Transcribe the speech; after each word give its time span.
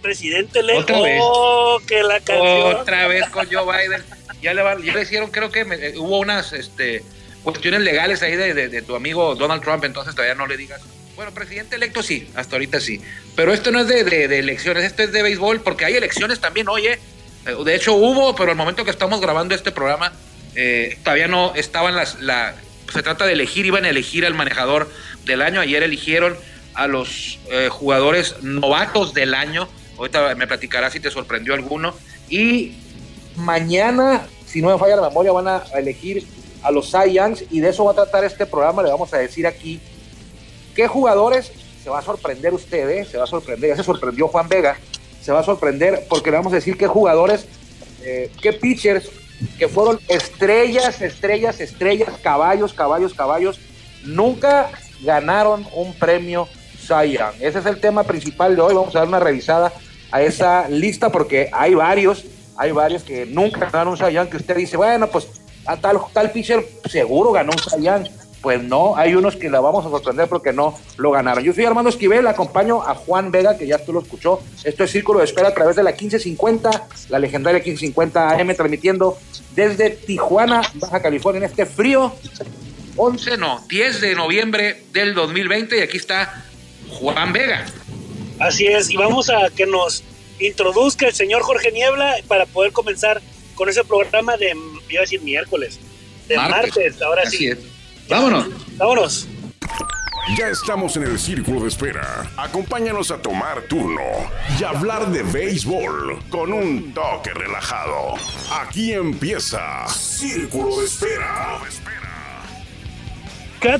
presidente 0.00 0.62
le 0.62 0.74
Otra 0.76 1.00
vez. 1.00 1.20
Oh, 1.22 1.80
que 1.86 2.02
la 2.02 2.20
canción. 2.20 2.74
Otra 2.76 3.06
vez 3.08 3.28
con 3.30 3.46
Joe 3.50 3.64
Biden. 3.64 4.02
Ya 4.42 4.54
le, 4.54 4.62
va- 4.62 4.76
ya 4.82 4.94
le 4.94 5.02
hicieron, 5.02 5.30
creo 5.30 5.50
que 5.50 5.64
me- 5.64 5.76
eh, 5.76 5.94
hubo 5.98 6.18
unas 6.18 6.52
este, 6.52 7.02
cuestiones 7.42 7.80
legales 7.82 8.22
ahí 8.22 8.36
de, 8.36 8.54
de- 8.54 8.68
de 8.68 8.82
tu 8.82 8.96
amigo 8.96 9.34
Donald 9.34 9.62
Trump, 9.62 9.84
entonces 9.84 10.14
todavía 10.14 10.34
no 10.34 10.46
le 10.46 10.56
digas. 10.56 10.80
Bueno, 11.16 11.32
presidente 11.34 11.76
electo 11.76 12.02
sí, 12.02 12.30
hasta 12.34 12.56
ahorita 12.56 12.80
sí. 12.80 13.00
Pero 13.36 13.52
esto 13.52 13.70
no 13.70 13.80
es 13.80 13.88
de, 13.88 14.04
de- 14.04 14.28
de 14.28 14.38
elecciones, 14.38 14.84
esto 14.84 15.02
es 15.02 15.12
de 15.12 15.22
béisbol, 15.22 15.60
porque 15.60 15.84
hay 15.84 15.94
elecciones 15.94 16.40
también, 16.40 16.68
oye. 16.68 16.98
Eh, 17.46 17.54
De 17.64 17.74
hecho 17.74 17.94
hubo, 17.94 18.34
pero 18.34 18.50
al 18.50 18.56
momento 18.56 18.84
que 18.84 18.90
estamos 18.90 19.20
grabando 19.20 19.54
este 19.54 19.70
programa, 19.72 20.12
eh, 20.54 20.98
todavía 21.04 21.28
no 21.28 21.52
estaban 21.54 21.94
las... 21.96 22.20
La, 22.20 22.54
se 22.92 23.02
trata 23.02 23.24
de 23.26 23.34
elegir, 23.34 23.66
iban 23.66 23.84
a 23.84 23.90
elegir 23.90 24.26
al 24.26 24.34
manejador 24.34 24.90
del 25.24 25.42
año. 25.42 25.60
Ayer 25.60 25.82
eligieron 25.84 26.36
a 26.74 26.86
los 26.88 27.38
eh, 27.52 27.68
jugadores 27.70 28.42
novatos 28.42 29.14
del 29.14 29.34
año. 29.34 29.68
Ahorita 30.00 30.34
me 30.34 30.46
platicarás 30.46 30.94
si 30.94 31.00
te 31.00 31.10
sorprendió 31.10 31.52
alguno. 31.52 31.92
Y 32.30 32.74
mañana, 33.36 34.26
si 34.46 34.62
no 34.62 34.70
me 34.70 34.78
falla 34.78 34.96
la 34.96 35.08
memoria, 35.08 35.30
van 35.30 35.46
a 35.46 35.62
elegir 35.74 36.26
a 36.62 36.70
los 36.70 36.90
Cy 36.90 37.12
Youngs 37.12 37.44
y 37.50 37.60
de 37.60 37.68
eso 37.68 37.84
va 37.84 37.92
a 37.92 37.94
tratar 37.94 38.24
este 38.24 38.46
programa. 38.46 38.82
Le 38.82 38.90
vamos 38.90 39.12
a 39.12 39.18
decir 39.18 39.46
aquí 39.46 39.78
qué 40.74 40.88
jugadores 40.88 41.52
se 41.84 41.90
va 41.90 41.98
a 41.98 42.02
sorprender 42.02 42.54
usted, 42.54 42.88
¿eh? 42.88 43.04
se 43.04 43.18
va 43.18 43.24
a 43.24 43.26
sorprender. 43.26 43.68
Ya 43.68 43.76
se 43.76 43.82
sorprendió 43.82 44.26
Juan 44.28 44.48
Vega, 44.48 44.78
se 45.20 45.32
va 45.32 45.40
a 45.40 45.44
sorprender 45.44 46.06
porque 46.08 46.30
le 46.30 46.38
vamos 46.38 46.54
a 46.54 46.56
decir 46.56 46.78
qué 46.78 46.86
jugadores, 46.86 47.44
eh, 48.02 48.32
qué 48.40 48.54
pitchers 48.54 49.06
que 49.58 49.68
fueron 49.68 50.00
estrellas, 50.08 51.02
estrellas, 51.02 51.60
estrellas, 51.60 52.08
caballos, 52.22 52.72
caballos, 52.72 53.12
caballos, 53.12 53.60
nunca 54.02 54.70
ganaron 55.02 55.66
un 55.74 55.92
premio 55.92 56.48
Cy 56.78 57.18
Young. 57.18 57.34
Ese 57.40 57.58
es 57.58 57.66
el 57.66 57.80
tema 57.80 58.04
principal 58.04 58.56
de 58.56 58.62
hoy. 58.62 58.74
Vamos 58.74 58.96
a 58.96 59.00
dar 59.00 59.08
una 59.08 59.20
revisada 59.20 59.70
a 60.10 60.22
esa 60.22 60.68
lista 60.68 61.10
porque 61.10 61.50
hay 61.52 61.74
varios, 61.74 62.24
hay 62.56 62.72
varios 62.72 63.02
que 63.02 63.26
nunca 63.26 63.70
ganaron 63.70 63.94
un 64.00 64.10
Young 64.10 64.28
que 64.28 64.36
usted 64.36 64.56
dice, 64.56 64.76
bueno, 64.76 65.08
pues 65.08 65.28
a 65.66 65.76
tal, 65.76 65.98
tal 66.12 66.30
pitcher 66.30 66.66
seguro 66.88 67.32
ganó 67.32 67.52
un 67.52 67.82
Young. 67.82 68.06
Pues 68.40 68.62
no, 68.62 68.96
hay 68.96 69.14
unos 69.14 69.36
que 69.36 69.50
la 69.50 69.60
vamos 69.60 69.84
a 69.84 69.90
sorprender 69.90 70.26
porque 70.26 70.50
no 70.50 70.74
lo 70.96 71.10
ganaron. 71.10 71.44
Yo 71.44 71.52
soy 71.52 71.66
Armando 71.66 71.90
Esquivel, 71.90 72.26
acompaño 72.26 72.82
a 72.82 72.94
Juan 72.94 73.30
Vega, 73.30 73.58
que 73.58 73.66
ya 73.66 73.76
tú 73.76 73.92
lo 73.92 74.00
escuchó. 74.00 74.40
Esto 74.64 74.84
es 74.84 74.90
Círculo 74.90 75.18
de 75.18 75.26
Espera 75.26 75.48
a 75.48 75.54
través 75.54 75.76
de 75.76 75.82
la 75.82 75.90
1550, 75.90 76.88
la 77.10 77.18
legendaria 77.18 77.58
1550 77.58 78.30
AM, 78.30 78.54
transmitiendo 78.54 79.18
desde 79.54 79.90
Tijuana, 79.90 80.62
Baja 80.76 81.02
California, 81.02 81.40
en 81.40 81.44
este 81.44 81.66
frío 81.66 82.14
11, 82.96 83.36
no, 83.36 83.62
10 83.68 84.00
de 84.00 84.14
noviembre 84.14 84.84
del 84.92 85.14
2020. 85.14 85.78
Y 85.78 85.80
aquí 85.82 85.98
está 85.98 86.44
Juan 86.88 87.34
Vega. 87.34 87.66
Así 88.40 88.66
es, 88.66 88.90
y 88.90 88.96
vamos 88.96 89.28
a 89.30 89.50
que 89.54 89.66
nos 89.66 90.02
introduzca 90.40 91.06
el 91.06 91.14
señor 91.14 91.42
Jorge 91.42 91.70
Niebla 91.72 92.16
para 92.26 92.46
poder 92.46 92.72
comenzar 92.72 93.20
con 93.54 93.68
ese 93.68 93.84
programa 93.84 94.36
de, 94.36 94.56
iba 94.88 95.00
a 95.00 95.02
decir 95.02 95.20
miércoles, 95.20 95.78
de 96.26 96.36
martes, 96.36 97.00
ahora 97.02 97.22
Así 97.26 97.36
sí. 97.36 97.48
es. 97.48 97.58
Vámonos. 98.08 98.48
Vámonos. 98.76 99.28
Ya 100.38 100.48
estamos 100.48 100.96
en 100.96 101.02
el 101.04 101.18
círculo 101.18 101.62
de 101.62 101.68
espera. 101.68 102.30
Acompáñanos 102.36 103.10
a 103.10 103.20
tomar 103.20 103.62
turno 103.62 104.00
y 104.58 104.64
hablar 104.64 105.10
de 105.10 105.22
béisbol 105.24 106.22
con 106.30 106.52
un 106.52 106.94
toque 106.94 107.30
relajado. 107.34 108.14
Aquí 108.62 108.92
empieza 108.92 109.86
Círculo 109.88 110.78
de 110.80 110.86
Espera. 110.86 111.58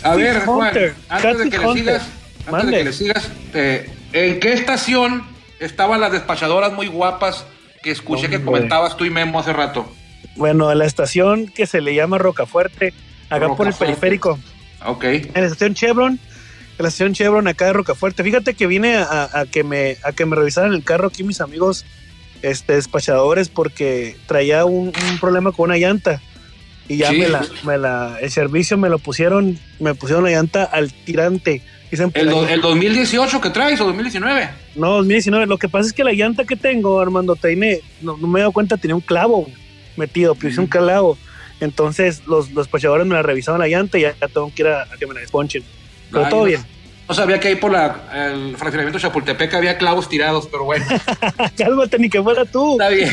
A 0.02 0.14
ver, 0.16 0.44
Juan, 0.44 0.68
Hunter. 0.68 0.94
antes 1.08 1.38
de 1.38 1.50
Catfish 1.50 1.50
que 1.50 1.58
le 1.58 1.66
Hunter. 1.66 1.82
sigas, 1.84 2.02
antes 2.02 2.46
de 2.46 2.52
Mande. 2.52 2.78
que 2.78 2.84
le 2.84 2.92
sigas, 2.92 3.30
eh, 3.54 3.90
¿en 4.12 4.40
qué 4.40 4.52
estación 4.52 5.24
estaban 5.58 6.00
las 6.00 6.12
despachadoras 6.12 6.72
muy 6.72 6.86
guapas 6.86 7.44
que 7.82 7.90
escuché 7.90 8.28
que 8.28 8.42
comentabas 8.42 8.96
tú 8.96 9.04
y 9.04 9.10
Memo 9.10 9.40
hace 9.40 9.52
rato? 9.52 9.90
Bueno, 10.36 10.68
a 10.68 10.74
la 10.74 10.84
estación 10.86 11.48
que 11.48 11.66
se 11.66 11.80
le 11.80 11.94
llama 11.94 12.18
Rocafuerte, 12.18 12.92
acá 13.28 13.48
por 13.54 13.66
el 13.66 13.74
periférico. 13.74 14.38
Ok. 14.86 15.04
En 15.04 15.30
la 15.34 15.40
estación 15.46 15.74
Chevron, 15.74 16.12
en 16.12 16.18
la 16.78 16.88
estación 16.88 17.12
Chevron 17.14 17.48
acá 17.48 17.66
de 17.66 17.72
Rocafuerte. 17.74 18.22
Fíjate 18.22 18.54
que 18.54 18.66
vine 18.66 18.96
a, 18.96 19.28
a 19.32 19.46
que 19.46 19.64
me 19.64 19.96
a 20.04 20.12
que 20.12 20.24
me 20.26 20.36
revisaran 20.36 20.72
el 20.72 20.84
carro 20.84 21.08
aquí 21.08 21.22
mis 21.24 21.40
amigos 21.40 21.84
este 22.42 22.74
despachadores 22.74 23.48
porque 23.50 24.16
traía 24.26 24.64
un, 24.64 24.92
un 25.10 25.18
problema 25.20 25.52
con 25.52 25.70
una 25.70 25.76
llanta. 25.78 26.22
Y 26.88 26.96
ya 26.98 27.10
Sí. 27.10 27.18
me, 27.18 27.28
la, 27.28 27.46
me 27.64 27.76
la, 27.78 28.16
el 28.20 28.30
servicio 28.30 28.76
me 28.78 28.88
lo 28.88 28.98
pusieron, 28.98 29.58
me 29.78 29.94
pusieron 29.94 30.24
la 30.24 30.30
llanta 30.30 30.64
al 30.64 30.92
tirante. 30.92 31.62
¿El, 31.92 32.28
ahí. 32.28 32.34
do- 32.34 32.48
el 32.48 32.60
2018 32.60 33.40
que 33.40 33.50
traes 33.50 33.80
o 33.80 33.84
2019? 33.86 34.48
No, 34.76 34.90
2019. 34.98 35.46
Lo 35.46 35.58
que 35.58 35.68
pasa 35.68 35.86
es 35.88 35.92
que 35.92 36.04
la 36.04 36.12
llanta 36.12 36.44
que 36.44 36.56
tengo, 36.56 37.00
Armando, 37.00 37.36
tiene, 37.36 37.80
no, 38.00 38.16
no 38.16 38.26
me 38.28 38.38
he 38.38 38.42
dado 38.42 38.52
cuenta, 38.52 38.76
tenía 38.76 38.94
un 38.94 39.00
clavo 39.00 39.46
metido, 39.96 40.34
pues 40.34 40.56
un 40.58 40.66
clavo. 40.66 41.18
Entonces 41.60 42.22
los, 42.26 42.50
los 42.52 42.64
despachadores 42.66 43.06
me 43.06 43.14
la 43.14 43.22
revisaron 43.22 43.60
la 43.60 43.68
llanta 43.68 43.98
y 43.98 44.02
ya, 44.02 44.14
tengo 44.32 44.52
que 44.54 44.62
ir 44.62 44.68
a, 44.68 44.82
a 44.84 44.96
que 44.98 45.06
me 45.06 45.14
la 45.14 45.20
desponchen. 45.20 45.62
Pero 46.10 46.24
Ay, 46.24 46.30
todo 46.30 46.40
no- 46.40 46.46
bien. 46.46 46.64
No 47.08 47.14
sabía 47.14 47.40
que 47.40 47.48
ahí 47.48 47.56
por 47.56 47.72
la, 47.72 48.02
el 48.30 48.56
fraccionamiento 48.56 49.00
Chapultepec 49.00 49.52
había 49.54 49.76
clavos 49.76 50.08
tirados, 50.08 50.46
pero 50.46 50.62
bueno, 50.62 50.86
Cálmate, 51.58 51.98
ni 51.98 52.08
que 52.08 52.22
fuera 52.22 52.44
tú. 52.44 52.74
está 52.74 52.88
bien. 52.88 53.12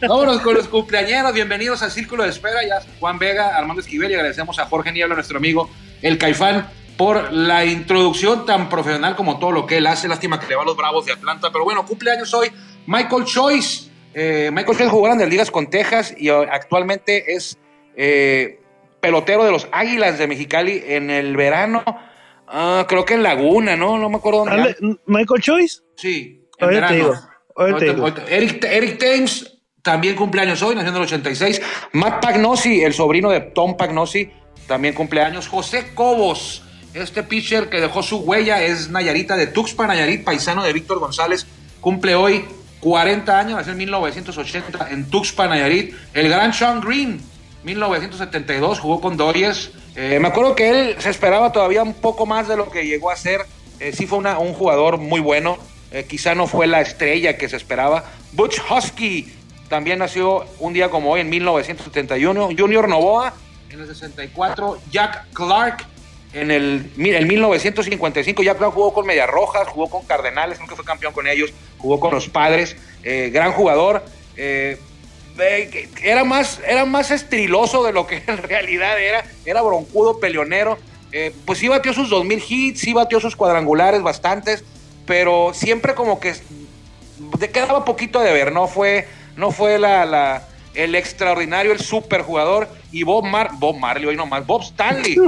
Vámonos 0.00 0.40
con 0.40 0.54
los 0.54 0.66
cumpleañeros. 0.66 1.32
Bienvenidos 1.32 1.80
al 1.82 1.92
Círculo 1.92 2.24
de 2.24 2.30
Espera. 2.30 2.62
Ya 2.66 2.84
Juan 2.98 3.16
Vega, 3.20 3.56
Armando 3.56 3.80
Esquivel 3.80 4.10
y 4.10 4.14
agradecemos 4.14 4.58
a 4.58 4.64
Jorge 4.66 4.90
Niebla, 4.90 5.14
nuestro 5.14 5.38
amigo 5.38 5.70
el 6.02 6.18
Caifán, 6.18 6.66
por 6.98 7.32
la 7.32 7.64
introducción 7.64 8.44
tan 8.44 8.68
profesional 8.68 9.14
como 9.14 9.38
todo 9.38 9.52
lo 9.52 9.66
que 9.66 9.78
él 9.78 9.86
hace. 9.86 10.08
Lástima 10.08 10.40
que 10.40 10.48
le 10.48 10.56
va 10.56 10.62
a 10.62 10.64
los 10.66 10.76
Bravos 10.76 11.06
de 11.06 11.12
Atlanta, 11.12 11.48
pero 11.52 11.64
bueno, 11.64 11.86
cumpleaños 11.86 12.34
hoy 12.34 12.50
Michael 12.86 13.24
Choice. 13.24 13.88
Eh, 14.12 14.50
Michael 14.52 14.76
Choice 14.76 14.90
jugó 14.90 15.04
grandes 15.04 15.28
ligas 15.28 15.50
con 15.50 15.70
Texas 15.70 16.12
y 16.18 16.28
eh, 16.28 16.48
actualmente 16.50 17.34
es 17.34 17.56
eh, 17.94 18.60
pelotero 19.00 19.44
de 19.44 19.52
los 19.52 19.68
Águilas 19.70 20.18
de 20.18 20.26
Mexicali 20.26 20.82
en 20.86 21.08
el 21.10 21.36
verano. 21.36 21.84
ah, 22.48 22.84
creo 22.88 23.04
que 23.04 23.14
en 23.14 23.22
Laguna, 23.22 23.76
¿no? 23.76 23.96
No 23.96 24.10
me 24.10 24.16
acuerdo 24.16 24.44
dónde. 24.44 24.76
Michael 25.06 25.40
Choice. 25.40 25.82
Sí, 25.94 26.48
en 26.58 26.68
te 26.68 26.74
verano. 26.74 26.96
digo. 26.96 27.78
Te 27.78 27.94
digo. 27.94 28.08
Eric, 28.28 28.64
Eric 28.64 28.98
Thames 28.98 29.58
también 29.82 30.16
cumpleaños 30.16 30.60
hoy, 30.62 30.74
nació 30.74 30.90
en 30.90 30.96
el 30.96 31.02
86. 31.02 31.62
Matt 31.92 32.20
Pagnosi, 32.20 32.82
el 32.82 32.92
sobrino 32.92 33.30
de 33.30 33.40
Tom 33.40 33.76
Pagnosi, 33.76 34.30
también 34.66 34.94
cumpleaños. 34.94 35.46
José 35.46 35.94
Cobos, 35.94 36.64
este 37.00 37.22
pitcher 37.22 37.68
que 37.68 37.80
dejó 37.80 38.02
su 38.02 38.18
huella, 38.18 38.62
es 38.62 38.90
Nayarita 38.90 39.36
de 39.36 39.46
Tuxpan, 39.46 39.88
Nayarit, 39.88 40.24
paisano 40.24 40.62
de 40.62 40.72
Víctor 40.72 40.98
González, 40.98 41.46
cumple 41.80 42.14
hoy 42.14 42.44
40 42.80 43.38
años, 43.38 43.56
nació 43.56 43.72
en 43.72 43.78
1980 43.78 44.90
en 44.90 45.10
Tuxpan, 45.10 45.50
Nayarit. 45.50 45.94
El 46.14 46.28
gran 46.28 46.52
Sean 46.52 46.80
Green, 46.80 47.20
1972, 47.64 48.80
jugó 48.80 49.00
con 49.00 49.16
Dodgers. 49.16 49.70
Eh, 49.96 50.18
me 50.20 50.28
acuerdo 50.28 50.54
que 50.54 50.70
él 50.70 50.96
se 50.98 51.10
esperaba 51.10 51.52
todavía 51.52 51.82
un 51.82 51.94
poco 51.94 52.26
más 52.26 52.46
de 52.48 52.56
lo 52.56 52.70
que 52.70 52.86
llegó 52.86 53.10
a 53.10 53.16
ser. 53.16 53.42
Eh, 53.80 53.92
sí 53.92 54.06
fue 54.06 54.18
un 54.18 54.54
jugador 54.54 54.98
muy 54.98 55.20
bueno. 55.20 55.58
Eh, 55.90 56.06
quizá 56.08 56.34
no 56.34 56.46
fue 56.46 56.66
la 56.66 56.80
estrella 56.80 57.36
que 57.36 57.48
se 57.48 57.56
esperaba. 57.56 58.04
Butch 58.32 58.60
Husky 58.70 59.32
también 59.68 59.98
nació 59.98 60.46
un 60.58 60.72
día 60.72 60.90
como 60.90 61.10
hoy 61.10 61.20
en 61.20 61.30
1971. 61.30 62.50
Junior 62.56 62.88
Novoa 62.88 63.34
en 63.70 63.80
el 63.80 63.86
64. 63.86 64.78
Jack 64.90 65.26
Clark 65.32 65.86
en 66.32 66.50
el, 66.50 66.90
mi- 66.96 67.10
en 67.10 67.26
1955. 67.26 68.42
Jack 68.42 68.58
Clark 68.58 68.72
jugó 68.74 68.92
con 68.92 69.06
Medias 69.06 69.28
Rojas, 69.28 69.66
jugó 69.68 69.88
con 69.88 70.04
Cardenales, 70.04 70.60
nunca 70.60 70.76
fue 70.76 70.84
campeón 70.84 71.12
con 71.12 71.26
ellos. 71.26 71.52
Jugó 71.78 71.98
con 72.00 72.14
los 72.14 72.28
Padres. 72.28 72.76
Eh, 73.02 73.30
gran 73.32 73.52
jugador. 73.52 74.04
Eh, 74.36 74.78
eh, 75.40 75.88
era 76.02 76.24
más, 76.24 76.60
era 76.66 76.84
más 76.84 77.10
estriloso 77.10 77.82
de 77.84 77.92
lo 77.92 78.06
que 78.06 78.16
en 78.26 78.38
realidad 78.38 79.00
era. 79.00 79.24
Era 79.44 79.62
broncudo, 79.62 80.18
peleonero. 80.20 80.78
Pues 81.46 81.58
sí 81.58 81.68
batió 81.68 81.94
sus 81.94 82.10
2000 82.10 82.42
hits, 82.46 82.80
sí 82.80 82.92
batió 82.92 83.18
sus 83.18 83.34
cuadrangulares 83.34 84.02
bastantes, 84.02 84.62
pero 85.06 85.52
siempre 85.54 85.94
como 85.94 86.20
que 86.20 86.34
quedaba 87.50 87.84
poquito 87.86 88.20
de 88.20 88.30
ver, 88.32 88.52
no 88.52 88.68
fue, 88.68 89.08
no 89.34 89.50
fue 89.50 89.78
la- 89.78 90.46
el 90.78 90.94
extraordinario, 90.94 91.72
el 91.72 91.80
super 91.80 92.22
jugador, 92.22 92.68
y 92.92 93.02
Bob, 93.02 93.24
Mar, 93.24 93.50
Bob 93.58 93.76
Marley, 93.76 94.06
hoy 94.06 94.16
nomás, 94.16 94.46
Bob 94.46 94.62
Stanley. 94.62 95.16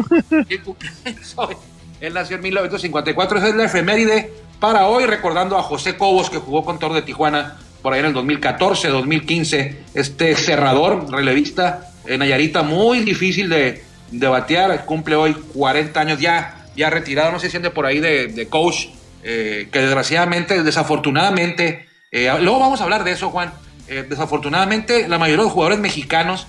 Él 2.00 2.14
nació 2.14 2.37
en 2.37 2.43
1954, 2.43 3.38
esa 3.38 3.49
es 3.49 3.55
la 3.56 3.64
efeméride 3.64 4.32
para 4.61 4.87
hoy, 4.87 5.06
recordando 5.06 5.58
a 5.58 5.62
José 5.62 5.97
Cobos, 5.97 6.31
que 6.31 6.38
jugó 6.38 6.64
con 6.64 6.79
Toro 6.79 6.94
de 6.94 7.02
Tijuana 7.02 7.58
por 7.82 7.93
ahí 7.93 8.00
en 8.00 8.06
el 8.06 8.12
2014, 8.12 8.88
2015, 8.88 9.76
este 9.94 10.37
cerrador, 10.37 11.11
relevista, 11.11 11.91
en 12.06 12.20
Nayarita, 12.20 12.62
muy 12.62 13.00
difícil 13.00 13.49
de, 13.49 13.82
de 14.12 14.29
batear, 14.29 14.85
cumple 14.85 15.17
hoy 15.17 15.35
40 15.35 16.00
años 16.00 16.20
ya, 16.20 16.64
ya 16.76 16.91
retirado, 16.91 17.32
no 17.32 17.41
sé 17.41 17.50
si 17.50 17.56
ande 17.56 17.70
por 17.70 17.87
ahí 17.87 17.99
de, 17.99 18.29
de 18.29 18.47
coach, 18.47 18.87
eh, 19.25 19.69
que 19.73 19.81
desgraciadamente, 19.81 20.62
desafortunadamente, 20.62 21.87
eh, 22.12 22.32
luego 22.41 22.61
vamos 22.61 22.81
a 22.81 22.85
hablar 22.85 23.02
de 23.02 23.11
eso, 23.12 23.31
Juan, 23.31 23.52
eh, 23.90 24.06
desafortunadamente 24.08 25.08
la 25.08 25.19
mayoría 25.19 25.44
de 25.44 25.50
jugadores 25.50 25.81
mexicanos 25.81 26.46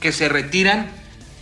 que 0.00 0.12
se 0.12 0.28
retiran 0.28 0.88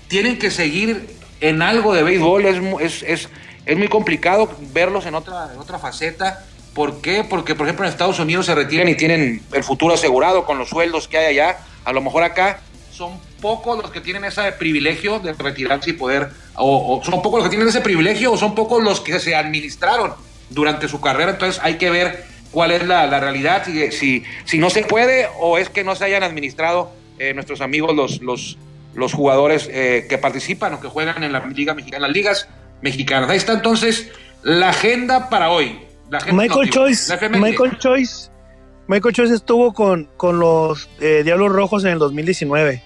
tienen 0.09 0.39
que 0.39 0.51
seguir 0.51 1.15
en 1.41 1.61
algo 1.61 1.93
de 1.93 2.03
béisbol, 2.03 2.47
es, 2.47 2.57
es, 2.81 3.03
es, 3.03 3.29
es 3.67 3.77
muy 3.77 3.89
complicado 3.89 4.51
verlos 4.73 5.05
en 5.05 5.15
otra, 5.15 5.51
otra 5.59 5.79
faceta. 5.79 6.47
¿Por 6.73 7.03
qué? 7.03 7.23
Porque, 7.23 7.55
por 7.55 7.67
ejemplo, 7.67 7.85
en 7.85 7.93
Estados 7.93 8.19
Unidos 8.19 8.47
se 8.47 8.55
retiran 8.55 8.89
y 8.89 8.95
tienen 8.95 9.43
el 9.53 9.63
futuro 9.63 9.93
asegurado 9.95 10.47
con 10.47 10.57
los 10.57 10.71
sueldos 10.71 11.07
que 11.07 11.19
hay 11.19 11.39
allá. 11.39 11.59
A 11.85 11.93
lo 11.93 12.01
mejor 12.01 12.23
acá 12.23 12.61
son 12.91 13.21
pocos 13.43 13.79
los 13.83 13.91
que 13.91 14.01
tienen 14.01 14.25
ese 14.25 14.53
privilegio 14.53 15.19
de 15.19 15.35
retirarse 15.35 15.91
y 15.91 15.93
poder, 15.93 16.31
o, 16.55 17.03
son 17.05 17.21
pocos 17.21 17.41
los 17.41 17.45
que 17.45 17.51
tienen 17.51 17.69
ese 17.69 17.83
privilegio, 17.83 18.33
o 18.33 18.39
son 18.39 18.55
pocos 18.55 18.83
los 18.83 19.01
que 19.01 19.21
se 19.21 19.35
administraron 19.35 20.15
durante 20.49 20.89
su 20.89 20.99
carrera. 21.01 21.33
Entonces 21.33 21.61
hay 21.63 21.77
que 21.77 21.91
ver 21.91 22.25
cuál 22.57 22.71
es 22.71 22.87
la, 22.87 23.21
realidad, 23.21 23.65
si, 23.67 23.93
si, 23.93 24.25
si, 24.47 24.57
no 24.57 24.71
se 24.71 24.83
puede 24.83 25.29
o 25.41 25.59
es 25.59 25.69
que 25.69 25.85
no 25.85 25.95
se 25.95 26.07
hayan 26.07 26.23
administrado 26.23 26.91
eh, 27.19 27.35
nuestros 27.35 27.61
amigos 27.61 27.95
los, 27.95 28.23
los, 28.23 28.57
los 28.95 29.13
jugadores 29.13 29.69
eh, 29.71 30.07
que 30.09 30.17
participan 30.17 30.73
o 30.73 30.81
que 30.81 30.89
juegan 30.89 31.23
en 31.23 31.33
la 31.33 31.45
Liga 31.49 31.75
Mexicana, 31.75 32.07
las 32.07 32.17
ligas 32.17 32.49
mexicanas. 32.81 33.29
Ahí 33.29 33.37
está 33.37 33.53
entonces 33.53 34.11
la 34.43 34.71
agenda 34.71 35.29
para 35.29 35.51
hoy. 35.51 35.81
Michael 36.33 36.71
Choice, 36.71 37.29
Michael 37.29 37.77
Choice, 37.77 38.31
Michael 38.87 39.15
Choice 39.15 39.35
estuvo 39.35 39.75
con, 39.75 40.09
con 40.17 40.39
los 40.39 40.89
eh, 40.99 41.21
Diablos 41.25 41.53
Rojos 41.53 41.85
en 41.85 41.91
el 41.91 41.99
2019. 41.99 42.83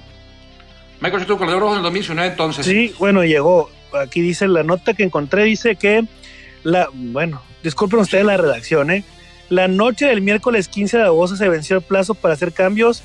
Michael 1.01 1.13
Choice 1.13 1.23
estuvo 1.23 1.39
con 1.39 1.47
los 1.47 1.53
Diablos 1.53 1.61
Rojos 1.61 1.75
en 1.75 1.79
el 1.79 1.85
2019 1.85 2.29
entonces. 2.29 2.67
Sí, 2.67 2.93
bueno, 2.99 3.23
llegó. 3.23 3.71
Aquí 4.03 4.21
dice 4.21 4.49
la 4.49 4.65
nota 4.65 4.95
que 4.95 5.05
encontré, 5.05 5.45
dice 5.45 5.77
que 5.77 6.07
la, 6.65 6.89
bueno, 6.93 7.41
disculpen 7.63 8.01
ustedes 8.01 8.25
la 8.25 8.37
redacción, 8.37 8.91
¿eh? 8.91 9.05
La 9.51 9.69
noche 9.69 10.07
del 10.07 10.23
miércoles 10.23 10.69
15 10.69 10.99
de 10.99 11.03
agosto 11.03 11.37
se 11.37 11.49
venció 11.49 11.77
el 11.77 11.83
plazo 11.83 12.15
para 12.15 12.35
hacer 12.35 12.53
cambios 12.53 13.03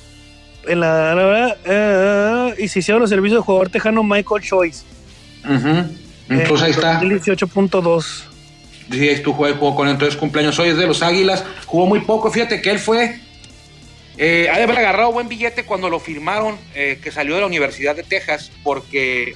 en 0.67 0.79
la, 0.79 1.13
verdad, 1.15 1.57
eh, 1.65 2.55
y 2.59 2.67
se 2.67 2.79
hicieron 2.79 3.01
los 3.01 3.09
servicios 3.09 3.41
de 3.41 3.45
jugador 3.45 3.69
tejano 3.69 4.03
Michael 4.03 4.43
Choice. 4.43 4.83
Entonces 6.29 6.61
ahí 6.61 6.71
está. 6.71 7.01
18.2. 7.01 8.23
Sí, 8.91 9.21
tú 9.23 9.33
jugó 9.33 9.75
con 9.75 9.87
entonces 9.87 10.15
cumpleaños 10.15 10.57
hoy 10.59 10.69
es 10.69 10.77
de 10.77 10.87
los 10.87 11.01
Águilas. 11.01 11.43
Jugó 11.65 11.87
muy 11.87 12.01
poco. 12.01 12.31
Fíjate 12.31 12.61
que 12.61 12.69
él 12.69 12.79
fue. 12.79 13.19
Eh, 14.17 14.47
ha 14.51 14.57
de 14.57 14.63
haber 14.63 14.77
agarrado 14.77 15.11
buen 15.11 15.27
billete 15.27 15.65
cuando 15.65 15.89
lo 15.89 15.99
firmaron, 15.99 16.57
eh, 16.73 16.99
que 17.03 17.11
salió 17.11 17.35
de 17.35 17.41
la 17.41 17.47
Universidad 17.47 17.95
de 17.95 18.03
Texas, 18.03 18.51
porque 18.63 19.35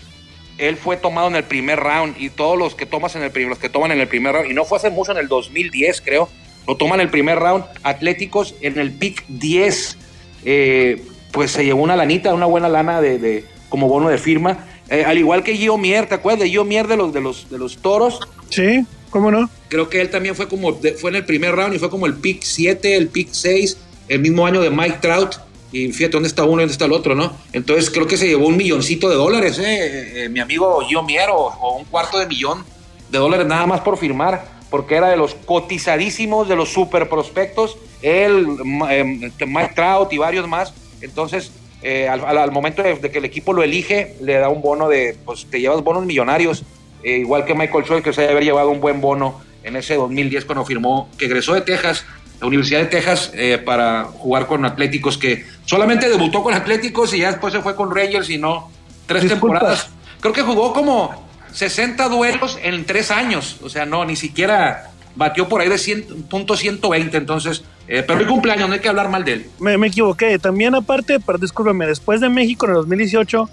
él 0.57 0.77
fue 0.77 0.95
tomado 0.95 1.27
en 1.27 1.35
el 1.35 1.44
primer 1.44 1.79
round 1.79 2.15
y 2.17 2.29
todos 2.29 2.57
los 2.57 2.75
que 2.75 2.85
tomas 2.85 3.15
en 3.15 3.23
el 3.23 3.31
primer, 3.31 3.50
los 3.50 3.59
que 3.59 3.69
toman 3.69 3.91
en 3.91 4.00
el 4.00 4.07
primer 4.07 4.33
round, 4.33 4.51
y 4.51 4.53
no 4.53 4.63
fue 4.63 4.77
hace 4.77 4.89
mucho 4.89 5.11
en 5.11 5.17
el 5.17 5.27
2010, 5.27 6.01
creo, 6.01 6.29
lo 6.69 6.77
toman 6.77 7.01
el 7.01 7.10
primer 7.10 7.39
round, 7.39 7.66
Atléticos 7.81 8.54
en 8.62 8.77
el 8.77 8.92
pick 8.92 9.25
10. 9.27 9.98
Eh, 10.45 11.04
pues 11.31 11.50
se 11.50 11.66
llevó 11.66 11.81
una 11.81 11.95
lanita, 11.95 12.31
una 12.31 12.45
buena 12.45 12.69
lana 12.69 13.01
de, 13.01 13.44
como 13.69 13.88
bono 13.88 14.07
de 14.07 14.19
firma. 14.19 14.68
Eh, 14.88 15.04
al 15.04 15.18
igual 15.18 15.42
que 15.42 15.57
Gio 15.57 15.80
Mier, 15.80 16.06
¿te 16.07 16.13
acuerdas 16.13 16.42
de 16.42 16.50
Gio 16.50 16.66
Mier 16.66 16.86
de 16.86 16.95
los, 16.95 17.12
de 17.12 17.21
los, 17.21 17.50
de 17.50 17.57
los 17.57 17.77
toros? 17.77 18.19
Sí, 18.51 18.86
¿cómo 19.10 19.31
no? 19.31 19.50
Creo 19.68 19.89
que 19.89 20.00
él 20.00 20.12
también 20.12 20.36
fue 20.36 20.48
como, 20.48 20.80
fue 21.00 21.10
en 21.10 21.16
el 21.16 21.25
primer 21.25 21.56
round 21.56 21.74
y 21.74 21.80
fue 21.80 21.89
como 21.89 22.06
el 22.06 22.13
pick 22.13 22.44
7, 22.44 22.95
el 22.95 23.07
pick 23.07 23.30
6, 23.31 23.75
el 24.07 24.19
mismo 24.19 24.45
año 24.45 24.62
de 24.62 24.69
Mike 24.69 25.00
Trout. 25.01 25.38
Y 25.71 25.92
fíjate 25.92 26.12
dónde 26.12 26.30
está 26.30 26.44
uno 26.44 26.57
y 26.57 26.66
dónde 26.66 26.74
está 26.74 26.86
el 26.86 26.94
otro, 26.94 27.16
¿no? 27.16 27.36
Entonces 27.51 27.89
creo 27.89 28.06
que 28.06 28.16
se 28.16 28.27
llevó 28.27 28.45
un 28.45 28.57
milloncito 28.57 29.10
de 29.10 29.16
dólares, 29.16 29.57
¿eh? 29.57 30.25
eh 30.25 30.30
mi 30.30 30.39
amigo 30.39 30.86
Gio 30.88 31.01
Mier, 31.01 31.30
o, 31.31 31.77
un 31.80 31.86
cuarto 31.86 32.19
de 32.19 32.27
millón 32.27 32.63
de 33.10 33.18
dólares 33.18 33.48
nada 33.48 33.66
más 33.66 33.81
por 33.81 33.98
firmar, 33.98 34.58
porque 34.69 34.95
era 34.95 35.10
de 35.10 35.18
los 35.18 35.36
cotizadísimos, 35.36 36.48
de 36.48 36.56
los 36.56 36.69
super 36.69 37.10
prospectos. 37.10 37.77
Él, 38.01 38.48
Mike 38.48 39.71
Trout 39.75 40.13
y 40.13 40.18
varios 40.18 40.48
más 40.48 40.74
entonces, 41.01 41.51
eh, 41.81 42.07
al, 42.07 42.51
momento 42.51 42.83
de, 42.83 43.00
que 43.00 43.18
el 43.18 43.25
equipo 43.25 43.54
lo 43.54 43.63
elige, 43.63 44.16
le 44.21 44.36
da 44.36 44.50
un 44.50 44.62
bono 44.62 44.89
de, 44.89 45.18
pues 45.25 45.45
te 45.50 45.60
llevas 45.60 45.83
bonos 45.83 46.06
millonarios, 46.06 46.63
eh, 47.04 47.18
igual 47.18 47.45
que 47.45 47.56
Michael 47.56 47.86
Choice, 47.86 48.04
que 48.04 48.13
se 48.13 48.21
debe 48.21 48.33
haber 48.33 48.44
llevado 48.44 48.69
un 48.69 48.81
buen 48.81 49.00
bono 49.01 49.42
en 49.63 49.75
ese 49.75 49.95
2010 49.95 50.45
cuando 50.45 50.66
firmó, 50.66 51.10
que 51.18 51.25
egresó 51.25 51.54
de 51.54 51.62
Texas, 51.62 52.06
la 52.42 52.48
Universidad 52.48 52.81
de 52.81 52.86
Texas, 52.88 53.31
eh, 53.33 53.57
para 53.57 54.06
jugar 54.06 54.48
con 54.48 54.66
Atléticos, 54.66 55.18
que 55.18 55.45
solamente 55.66 56.10
debutó 56.10 56.44
con 56.44 56.54
Atléticos 56.54 57.13
y 57.13 57.19
ya 57.19 57.31
después 57.31 57.54
se 57.54 57.62
fue 57.62 57.75
con 57.75 57.94
Rangers 57.94 58.30
y 58.30 58.38
no, 58.38 58.69
tres 59.06 59.27
temporadas. 59.27 59.89
Creo 60.19 60.33
que 60.33 60.42
jugó 60.42 60.74
como 60.74 61.28
60 61.53 62.09
duelos 62.09 62.57
en 62.61 62.85
tres 62.85 63.11
años, 63.11 63.57
o 63.61 63.69
sea, 63.69 63.85
no, 63.85 64.05
ni 64.05 64.15
siquiera 64.15 64.91
batió 65.15 65.49
por 65.49 65.61
ahí 65.61 65.69
de 65.69 65.77
100, 65.77 66.23
punto 66.23 66.55
120, 66.55 67.17
entonces, 67.17 67.63
eh, 67.87 68.03
pero 68.05 68.19
el 68.19 68.27
cumpleaños, 68.27 68.67
no 68.67 68.75
hay 68.75 68.79
que 68.79 68.89
hablar 68.89 69.09
mal 69.09 69.25
de 69.25 69.33
él. 69.33 69.45
Me, 69.59 69.73
equivoqué, 69.87 70.39
también 70.39 70.75
aparte, 70.75 71.19
pero 71.19 71.37
discúlpeme, 71.37 71.87
después 71.87 72.21
de 72.21 72.29
México 72.29 72.65
en 72.65 72.71
el 72.71 72.77
2018 72.77 73.49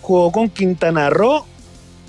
jugó 0.00 0.32
con 0.32 0.48
Quintana 0.48 1.10
Roo 1.10 1.46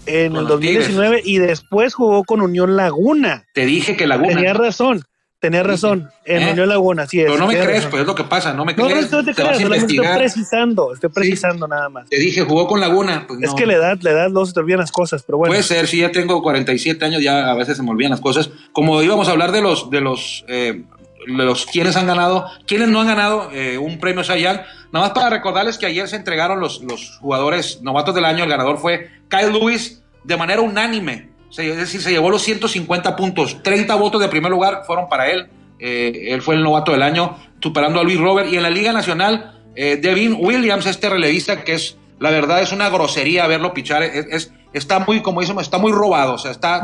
en 0.05 0.35
el 0.35 0.47
2019 0.47 1.21
y 1.23 1.37
después 1.37 1.93
jugó 1.93 2.23
con 2.23 2.41
Unión 2.41 2.75
Laguna. 2.75 3.45
Te 3.53 3.65
dije 3.65 3.95
que 3.95 4.07
Laguna. 4.07 4.33
Tenía 4.33 4.53
razón. 4.53 5.03
Tenía 5.41 5.63
razón, 5.63 6.11
en 6.23 6.43
¿Eh? 6.43 6.51
Unión 6.51 6.69
Laguna, 6.69 7.07
sí 7.07 7.19
es. 7.19 7.25
Pero 7.25 7.39
no 7.39 7.47
me 7.47 7.57
crees, 7.57 7.87
pues 7.87 8.01
es 8.01 8.07
lo 8.07 8.13
que 8.13 8.25
pasa, 8.25 8.53
no 8.53 8.63
me 8.63 8.75
crees. 8.75 9.09
No, 9.11 9.17
no, 9.17 9.25
te, 9.25 9.33
creas, 9.33 9.59
estoy 9.59 9.97
precisando, 9.97 10.93
estoy 10.93 11.09
precisando 11.09 11.67
nada 11.67 11.89
más. 11.89 12.07
Te 12.09 12.19
dije, 12.19 12.43
jugó 12.43 12.67
con 12.67 12.79
Laguna. 12.79 13.25
Pues 13.27 13.41
es 13.41 13.51
que 13.55 13.65
la 13.65 13.73
edad, 13.73 13.97
la 14.01 14.11
edad 14.11 14.29
no 14.29 14.45
se 14.45 14.53
te 14.53 14.59
olvidan 14.59 14.81
las 14.81 14.91
cosas, 14.91 15.23
pero 15.23 15.39
bueno. 15.39 15.51
Puede 15.51 15.63
ser, 15.63 15.87
sí, 15.87 15.97
ya 15.97 16.11
tengo 16.11 16.43
47 16.43 17.03
años, 17.03 17.23
ya 17.23 17.49
a 17.49 17.55
veces 17.55 17.75
se 17.75 17.81
me 17.81 17.89
olvidan 17.89 18.11
las 18.11 18.21
cosas. 18.21 18.51
Como 18.71 19.01
íbamos 19.01 19.27
a 19.29 19.31
hablar 19.31 19.51
de 19.51 19.63
los, 19.63 19.89
de 19.89 20.01
los, 20.01 20.45
eh, 20.47 20.83
de 21.25 21.43
los 21.43 21.65
quienes 21.65 21.95
han 21.95 22.05
ganado, 22.05 22.45
quienes 22.67 22.89
no 22.89 23.01
han 23.01 23.07
ganado 23.07 23.49
eh, 23.51 23.79
un 23.79 23.99
premio 23.99 24.23
Sayal, 24.23 24.67
nada 24.91 25.07
más 25.07 25.15
para 25.15 25.31
recordarles 25.31 25.79
que 25.79 25.87
ayer 25.87 26.07
se 26.07 26.17
entregaron 26.17 26.59
los, 26.59 26.83
los 26.83 27.17
jugadores 27.17 27.81
novatos 27.81 28.13
del 28.13 28.25
año, 28.25 28.43
el 28.43 28.49
ganador 28.51 28.77
fue 28.77 29.09
Kyle 29.27 29.51
Lewis 29.51 30.03
de 30.23 30.37
manera 30.37 30.61
unánime 30.61 31.30
es 31.57 31.77
decir, 31.77 32.01
se 32.01 32.11
llevó 32.11 32.29
los 32.29 32.41
150 32.41 33.15
puntos. 33.15 33.61
30 33.61 33.93
votos 33.95 34.21
de 34.21 34.27
primer 34.29 34.51
lugar 34.51 34.83
fueron 34.85 35.09
para 35.09 35.29
él. 35.29 35.49
Eh, 35.79 36.27
él 36.29 36.41
fue 36.41 36.55
el 36.55 36.63
novato 36.63 36.91
del 36.91 37.01
año, 37.01 37.37
superando 37.59 37.99
a 37.99 38.03
Luis 38.03 38.19
Robert. 38.19 38.51
Y 38.51 38.57
en 38.57 38.63
la 38.63 38.69
Liga 38.69 38.93
Nacional, 38.93 39.59
eh, 39.75 39.97
Devin 40.01 40.37
Williams, 40.39 40.85
este 40.85 41.09
relevista, 41.09 41.63
que 41.63 41.73
es, 41.73 41.97
la 42.19 42.29
verdad, 42.29 42.61
es 42.61 42.71
una 42.71 42.89
grosería 42.89 43.47
verlo 43.47 43.73
pichar. 43.73 44.03
Es, 44.03 44.53
está 44.73 44.99
muy, 44.99 45.21
como 45.21 45.41
dicen, 45.41 45.59
está 45.59 45.77
muy 45.77 45.91
robado, 45.91 46.35
o 46.35 46.37
sea, 46.37 46.51
está, 46.51 46.81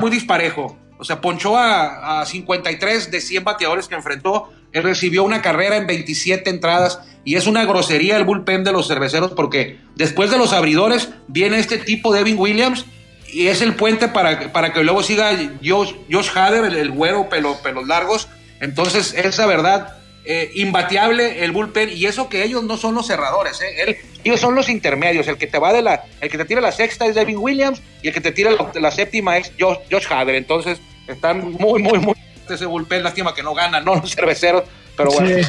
muy 0.00 0.10
disparejo. 0.10 0.76
O 0.98 1.04
sea, 1.04 1.20
ponchó 1.20 1.56
a, 1.56 2.20
a, 2.20 2.26
53 2.26 3.12
de 3.12 3.20
100 3.20 3.44
bateadores 3.44 3.86
que 3.86 3.94
enfrentó. 3.94 4.50
Él 4.72 4.82
recibió 4.82 5.22
una 5.22 5.40
carrera 5.40 5.76
en 5.76 5.86
27 5.86 6.50
entradas 6.50 7.00
y 7.24 7.36
es 7.36 7.46
una 7.46 7.64
grosería 7.64 8.16
el 8.16 8.24
bullpen 8.24 8.64
de 8.64 8.72
los 8.72 8.88
cerveceros 8.88 9.32
porque 9.32 9.78
después 9.94 10.30
de 10.30 10.38
los 10.38 10.52
abridores 10.52 11.10
viene 11.28 11.58
este 11.58 11.78
tipo 11.78 12.12
Devin 12.12 12.38
Williams 12.38 12.84
y 13.30 13.48
es 13.48 13.60
el 13.60 13.74
puente 13.74 14.08
para, 14.08 14.52
para 14.52 14.72
que 14.72 14.82
luego 14.82 15.02
siga 15.02 15.36
Josh, 15.64 15.94
Josh 16.10 16.30
Hader, 16.34 16.64
el, 16.64 16.90
güero, 16.90 17.28
pelo, 17.28 17.60
pelos 17.62 17.86
largos. 17.86 18.28
Entonces, 18.60 19.14
es 19.14 19.38
la 19.38 19.46
verdad, 19.46 19.98
eh, 20.24 20.50
imbateable 20.54 21.44
el 21.44 21.52
bullpen. 21.52 21.90
Y 21.90 22.06
eso 22.06 22.28
que 22.28 22.42
ellos 22.42 22.64
no 22.64 22.76
son 22.76 22.94
los 22.94 23.06
cerradores, 23.06 23.60
eh. 23.60 24.00
ellos 24.24 24.40
son 24.40 24.54
los 24.54 24.68
intermedios. 24.68 25.28
El 25.28 25.36
que 25.36 25.46
te 25.46 25.58
va 25.58 25.72
de 25.72 25.82
la, 25.82 26.04
el 26.20 26.30
que 26.30 26.38
te 26.38 26.44
tira 26.44 26.60
la 26.60 26.72
sexta 26.72 27.06
es 27.06 27.14
Devin 27.14 27.38
Williams 27.38 27.82
y 28.02 28.08
el 28.08 28.14
que 28.14 28.20
te 28.20 28.32
tira 28.32 28.50
la, 28.74 28.90
séptima 28.90 29.36
es 29.36 29.52
Josh, 29.58 29.78
Josh 29.90 30.06
Hader. 30.10 30.34
Entonces, 30.34 30.80
están 31.06 31.52
muy, 31.52 31.82
muy, 31.82 31.98
muy 31.98 32.14
ese 32.48 32.66
bullpen. 32.66 33.02
Lástima 33.02 33.34
que 33.34 33.42
no 33.42 33.54
gana, 33.54 33.80
no 33.80 33.94
los 34.02 34.14
cerveceros, 34.14 34.64
pero 34.96 35.10
bueno. 35.10 35.46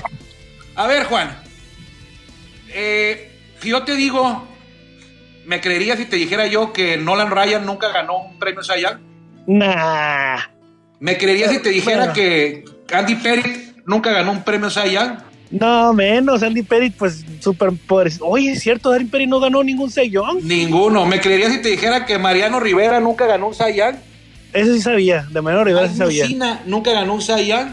A 0.75 0.87
ver, 0.87 1.05
Juan. 1.05 1.43
Eh, 2.69 3.31
yo 3.63 3.83
te 3.83 3.95
digo, 3.95 4.47
¿Me 5.49 5.61
creerías 5.61 5.97
si 5.97 6.05
te 6.05 6.15
dijera 6.15 6.45
yo 6.45 6.71
que 6.73 6.95
Nolan 6.95 7.31
Ryan 7.31 7.65
nunca 7.65 7.91
ganó 7.91 8.19
un 8.19 8.37
premio 8.37 8.61
Cy 8.61 8.83
Young? 8.83 8.99
Nah. 9.47 10.37
¿Me 10.99 11.17
creerías 11.17 11.49
si 11.49 11.59
te 11.59 11.69
dijera 11.69 12.13
que 12.13 12.63
Andy 12.93 13.15
Pettit 13.15 13.77
nunca 13.83 14.11
ganó 14.11 14.31
un 14.31 14.43
premio 14.43 14.69
Cy 14.69 14.91
Young? 14.91 15.17
No, 15.49 15.91
menos, 15.91 16.43
Andy 16.43 16.61
Pettit, 16.61 16.95
pues 16.95 17.25
súper 17.39 17.71
poderoso. 17.87 18.27
Oye, 18.27 18.51
es 18.51 18.61
cierto, 18.61 18.91
Andy 18.91 19.05
Pettit 19.05 19.27
no 19.27 19.39
ganó 19.39 19.63
ningún 19.63 19.89
Young. 19.89 20.43
Ninguno. 20.43 21.07
¿Me 21.07 21.19
creerías 21.19 21.51
si 21.51 21.63
te 21.63 21.69
dijera 21.69 22.05
que 22.05 22.19
Mariano 22.19 22.59
Rivera 22.59 22.99
nunca 22.99 23.25
ganó 23.25 23.47
un 23.47 23.55
Young? 23.55 23.95
Eso 24.53 24.71
sí 24.75 24.81
sabía, 24.81 25.25
de 25.31 25.41
Mariano 25.41 25.65
Rivera 25.65 25.87
sí 25.89 25.97
sabía. 25.97 26.27
Cina 26.27 26.61
nunca 26.67 26.91
ganó 26.91 27.15
un 27.15 27.21
Young. 27.21 27.69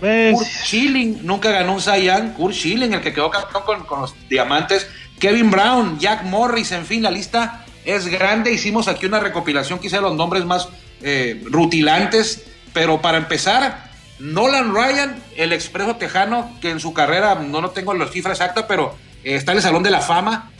Pues... 0.00 0.34
Kurt 0.34 0.48
Schilling 0.48 1.18
nunca 1.22 1.52
ganó 1.52 1.74
un 1.74 1.80
Young. 1.80 2.32
Kurt 2.32 2.52
Schilling, 2.52 2.94
el 2.94 3.00
que 3.00 3.12
quedó 3.12 3.30
campeón 3.30 3.62
con, 3.62 3.86
con 3.86 4.00
los 4.00 4.28
diamantes 4.28 4.88
Kevin 5.24 5.50
Brown, 5.50 5.98
Jack 5.98 6.24
Morris, 6.24 6.70
en 6.72 6.84
fin, 6.84 7.02
la 7.02 7.10
lista 7.10 7.64
es 7.86 8.08
grande. 8.08 8.52
Hicimos 8.52 8.88
aquí 8.88 9.06
una 9.06 9.20
recopilación, 9.20 9.78
quizá 9.78 10.02
los 10.02 10.14
nombres 10.14 10.44
más 10.44 10.68
eh, 11.00 11.42
rutilantes, 11.46 12.44
pero 12.74 13.00
para 13.00 13.16
empezar, 13.16 13.90
Nolan 14.18 14.74
Ryan, 14.74 15.16
el 15.34 15.54
expreso 15.54 15.96
tejano, 15.96 16.54
que 16.60 16.68
en 16.68 16.78
su 16.78 16.92
carrera, 16.92 17.36
no, 17.36 17.62
no 17.62 17.70
tengo 17.70 17.94
la 17.94 18.06
cifra 18.08 18.32
exacta, 18.32 18.66
pero 18.66 18.98
eh, 19.24 19.36
está 19.36 19.52
en 19.52 19.56
el 19.56 19.62
Salón 19.62 19.82
de 19.82 19.90
la 19.90 20.02
Fama, 20.02 20.50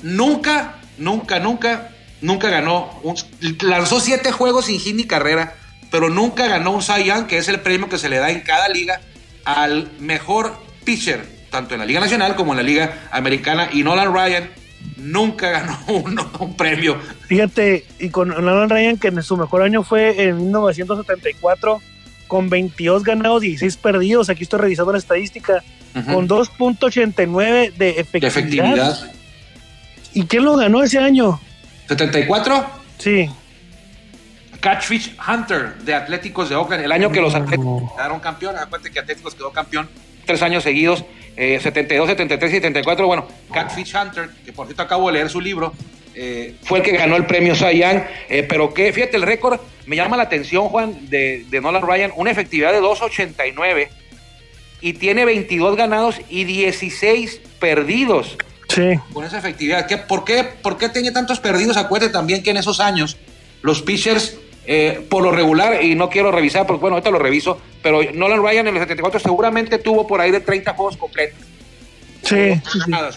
nunca, 0.00 0.76
nunca, 0.96 1.38
nunca, 1.38 1.90
nunca 2.22 2.48
ganó, 2.48 3.02
lanzó 3.60 4.00
siete 4.00 4.32
juegos 4.32 4.64
sin 4.64 4.80
hit 4.80 4.96
ni 4.96 5.04
carrera, 5.04 5.54
pero 5.90 6.08
nunca 6.08 6.46
ganó 6.46 6.70
un 6.70 6.82
Cy 6.82 7.04
Young, 7.04 7.26
que 7.26 7.36
es 7.36 7.48
el 7.48 7.60
premio 7.60 7.90
que 7.90 7.98
se 7.98 8.08
le 8.08 8.16
da 8.16 8.30
en 8.30 8.40
cada 8.40 8.70
liga 8.70 9.02
al 9.44 9.92
mejor 9.98 10.56
pitcher 10.82 11.33
tanto 11.54 11.74
en 11.74 11.80
la 11.80 11.86
Liga 11.86 12.00
Nacional 12.00 12.34
como 12.34 12.52
en 12.52 12.56
la 12.56 12.62
Liga 12.64 12.94
Americana. 13.12 13.68
Y 13.72 13.84
Nolan 13.84 14.12
Ryan 14.12 14.50
nunca 14.96 15.50
ganó 15.50 15.78
un, 16.40 16.56
premio. 16.56 16.98
Fíjate, 17.28 17.86
y 18.00 18.08
con 18.08 18.28
Nolan 18.28 18.68
Ryan, 18.68 18.98
que 18.98 19.08
en 19.08 19.22
su 19.22 19.36
mejor 19.36 19.62
año 19.62 19.84
fue 19.84 20.24
en 20.24 20.36
1974, 20.38 21.80
con 22.26 22.50
22 22.50 23.04
ganados, 23.04 23.42
16 23.42 23.76
perdidos. 23.76 24.30
Aquí 24.30 24.42
estoy 24.42 24.58
revisando 24.60 24.90
la 24.90 24.98
estadística. 24.98 25.62
Con 26.12 26.28
2.89 26.28 27.72
de 27.74 27.90
efectividad. 28.00 28.10
de 28.10 28.26
efectividad. 28.26 29.12
¿Y 30.12 30.24
quién 30.24 30.44
lo 30.44 30.56
ganó 30.56 30.82
ese 30.82 30.98
año? 30.98 31.40
¿74? 31.86 32.66
Sí. 32.98 33.30
Catfish 34.58 35.16
Hunter 35.28 35.76
de 35.84 35.94
Atléticos 35.94 36.48
de 36.48 36.56
Oakland, 36.56 36.82
el 36.82 36.90
año 36.90 37.12
que 37.12 37.20
los 37.20 37.32
Atléticos 37.32 37.92
quedaron 37.92 38.18
campeón. 38.18 38.56
Acuérdate 38.56 38.90
que 38.90 38.98
Atléticos 38.98 39.36
quedó 39.36 39.52
campeón 39.52 39.88
tres 40.24 40.42
años 40.42 40.62
seguidos, 40.62 41.04
72, 41.36 42.08
73 42.08 42.50
y 42.50 42.54
74. 42.56 43.06
Bueno, 43.06 43.26
Catfish 43.52 43.94
Hunter, 43.94 44.30
que 44.44 44.52
por 44.52 44.66
cierto 44.66 44.82
acabo 44.82 45.08
de 45.08 45.14
leer 45.14 45.30
su 45.30 45.40
libro, 45.40 45.72
eh, 46.14 46.54
fue 46.62 46.78
el 46.78 46.84
que 46.84 46.92
ganó 46.92 47.16
el 47.16 47.26
premio 47.26 47.54
Cy 47.54 47.78
Young. 47.78 48.02
Eh, 48.28 48.44
pero 48.48 48.72
que, 48.72 48.92
fíjate, 48.92 49.16
el 49.16 49.22
récord 49.22 49.60
me 49.86 49.96
llama 49.96 50.16
la 50.16 50.24
atención, 50.24 50.68
Juan, 50.68 51.10
de, 51.10 51.44
de 51.48 51.60
Nolan 51.60 51.82
Ryan, 51.82 52.12
una 52.16 52.30
efectividad 52.30 52.72
de 52.72 52.80
2.89 52.80 53.88
y 54.80 54.92
tiene 54.92 55.24
22 55.24 55.76
ganados 55.76 56.20
y 56.28 56.44
16 56.44 57.40
perdidos. 57.58 58.36
Sí. 58.68 58.98
Con 59.14 59.24
esa 59.24 59.38
efectividad. 59.38 59.86
¿Qué, 59.86 59.96
por, 59.96 60.24
qué, 60.24 60.44
¿Por 60.44 60.76
qué 60.76 60.90
tenía 60.90 61.12
tantos 61.12 61.40
perdidos? 61.40 61.76
Acuérdate 61.76 62.12
también 62.12 62.42
que 62.42 62.50
en 62.50 62.58
esos 62.58 62.80
años 62.80 63.16
los 63.62 63.80
pitchers, 63.80 64.36
eh, 64.66 65.04
por 65.08 65.22
lo 65.22 65.30
regular, 65.30 65.82
y 65.82 65.94
no 65.94 66.08
quiero 66.08 66.30
revisar, 66.32 66.66
porque 66.66 66.80
bueno, 66.80 66.96
ahorita 66.96 67.10
lo 67.10 67.18
reviso, 67.18 67.60
pero 67.82 68.00
Nolan 68.12 68.42
Ryan 68.42 68.68
en 68.68 68.74
los 68.74 68.82
74 68.82 69.20
seguramente 69.20 69.78
tuvo 69.78 70.06
por 70.06 70.20
ahí 70.20 70.30
de 70.30 70.40
30 70.40 70.74
juegos 70.74 70.96
completos. 70.96 71.38
Sí, 72.22 72.58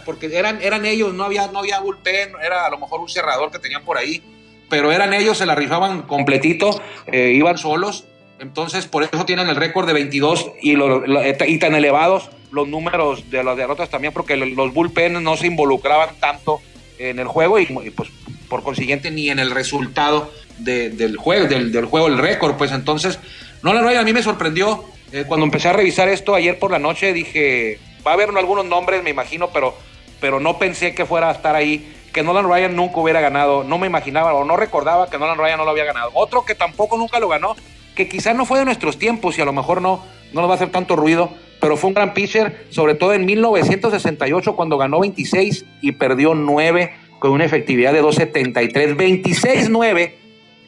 porque 0.06 0.38
eran, 0.38 0.62
eran 0.62 0.86
ellos, 0.86 1.14
no 1.14 1.24
había, 1.24 1.48
no 1.48 1.60
había 1.60 1.80
bullpen, 1.80 2.34
era 2.44 2.66
a 2.66 2.70
lo 2.70 2.78
mejor 2.78 3.00
un 3.00 3.08
cerrador 3.08 3.52
que 3.52 3.60
tenían 3.60 3.86
por 3.86 3.98
ahí, 3.98 4.22
pero 4.70 4.92
eran 4.92 5.14
ellos, 5.14 5.38
se 5.38 5.46
la 5.46 5.56
rifaban 5.56 6.02
completito, 6.02 6.82
eh, 7.06 7.32
iban 7.34 7.58
solos, 7.58 8.06
entonces 8.40 8.86
por 8.86 9.04
eso 9.04 9.26
tienen 9.26 9.48
el 9.48 9.56
récord 9.56 9.88
de 9.88 9.94
22 9.94 10.52
y, 10.62 10.76
y 10.76 11.60
tan 11.60 11.76
elevados 11.76 12.30
los 12.52 12.68
números 12.68 13.30
de 13.30 13.44
las 13.44 13.58
derrotas 13.58 13.90
también, 13.90 14.14
porque 14.14 14.36
los 14.36 14.74
bullpen 14.74 15.24
no 15.24 15.38
se 15.38 15.48
involucraban 15.48 16.16
tanto 16.20 16.62
en 17.00 17.20
el 17.20 17.28
juego 17.28 17.60
y, 17.60 17.66
pues 17.92 18.10
por 18.50 18.64
consiguiente 18.64 19.12
ni 19.12 19.30
en 19.30 19.40
el 19.40 19.52
resultado 19.52 20.32
del 20.58 21.18
juego, 21.18 21.48
del, 21.48 21.86
juego, 21.86 22.08
el 22.08 22.18
récord, 22.18 22.56
pues 22.56 22.72
entonces, 22.72 23.20
no 23.64 23.74
la 23.74 24.00
a 24.00 24.04
mí 24.04 24.14
me 24.14 24.24
sorprendió 24.24 24.86
eh, 25.12 25.24
cuando 25.28 25.46
empecé 25.46 25.70
a 25.70 25.74
revisar 25.74 26.10
esto 26.10 26.36
ayer 26.36 26.60
por 26.60 26.72
la 26.72 26.80
noche, 26.80 27.14
dije, 27.14 27.80
va 28.06 28.12
a 28.12 28.14
haber 28.16 28.30
algunos 28.30 28.66
nombres, 28.66 29.04
me 29.04 29.10
imagino, 29.10 29.50
pero, 29.52 29.76
pero 30.20 30.40
no 30.40 30.58
pensé 30.58 30.94
que 30.94 31.06
fuera 31.06 31.30
a 31.30 31.34
estar 31.34 31.56
ahí. 31.56 31.94
Que 32.12 32.24
Nolan 32.24 32.50
Ryan 32.50 32.76
nunca 32.76 33.00
hubiera 33.00 33.22
ganado. 33.22 33.64
No 33.64 33.78
me 33.78 33.86
imaginaba 33.86 34.34
o 34.34 34.44
no 34.44 34.58
recordaba 34.58 35.10
que 35.10 35.20
Nolan 35.20 35.38
Ryan 35.38 35.60
no 35.60 35.66
lo 35.66 35.72
había 35.72 35.86
ganado. 35.86 36.10
Otro 36.14 36.46
que 36.46 36.56
tampoco 36.56 36.98
nunca 36.98 37.20
lo 37.20 37.28
ganó, 37.28 37.56
que 37.96 38.10
quizás 38.10 38.36
no 38.36 38.46
fue 38.46 38.60
de 38.60 38.66
nuestros 38.66 38.98
tiempos 38.98 39.38
y 39.38 39.42
a 39.42 39.46
lo 39.46 39.54
mejor 39.54 39.82
no, 39.82 40.04
no 40.34 40.42
nos 40.42 40.50
va 40.50 40.54
a 40.54 40.56
hacer 40.56 40.72
tanto 40.72 40.96
ruido, 40.96 41.32
pero 41.62 41.78
fue 41.78 41.90
un 41.90 41.94
gran 41.94 42.14
pitcher, 42.14 42.66
sobre 42.70 42.96
todo 42.96 43.14
en 43.14 43.26
1968 43.26 44.56
cuando 44.56 44.78
ganó 44.78 45.00
26 45.00 45.66
y 45.82 45.92
perdió 45.94 46.34
9 46.34 46.94
con 47.20 47.32
una 47.32 47.46
efectividad 47.46 47.94
de 47.94 48.04
2.73. 48.04 48.96
26-9 48.96 50.14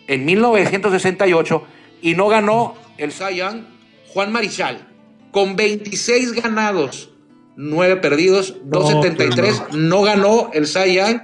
en 0.10 0.26
1968 0.26 1.64
y 2.02 2.16
no 2.16 2.28
ganó 2.28 2.76
el 2.98 3.12
Cy 3.14 3.36
Young 3.36 3.62
Juan 4.08 4.32
Marichal 4.32 4.86
con 5.32 5.56
26 5.56 6.34
ganados, 6.34 7.12
9 7.56 7.98
perdidos, 7.98 8.56
2.73. 8.66 9.70
No, 9.74 10.02
ganó 10.02 10.50
el 10.54 10.66
Cy 10.66 10.96
Young. 10.96 11.22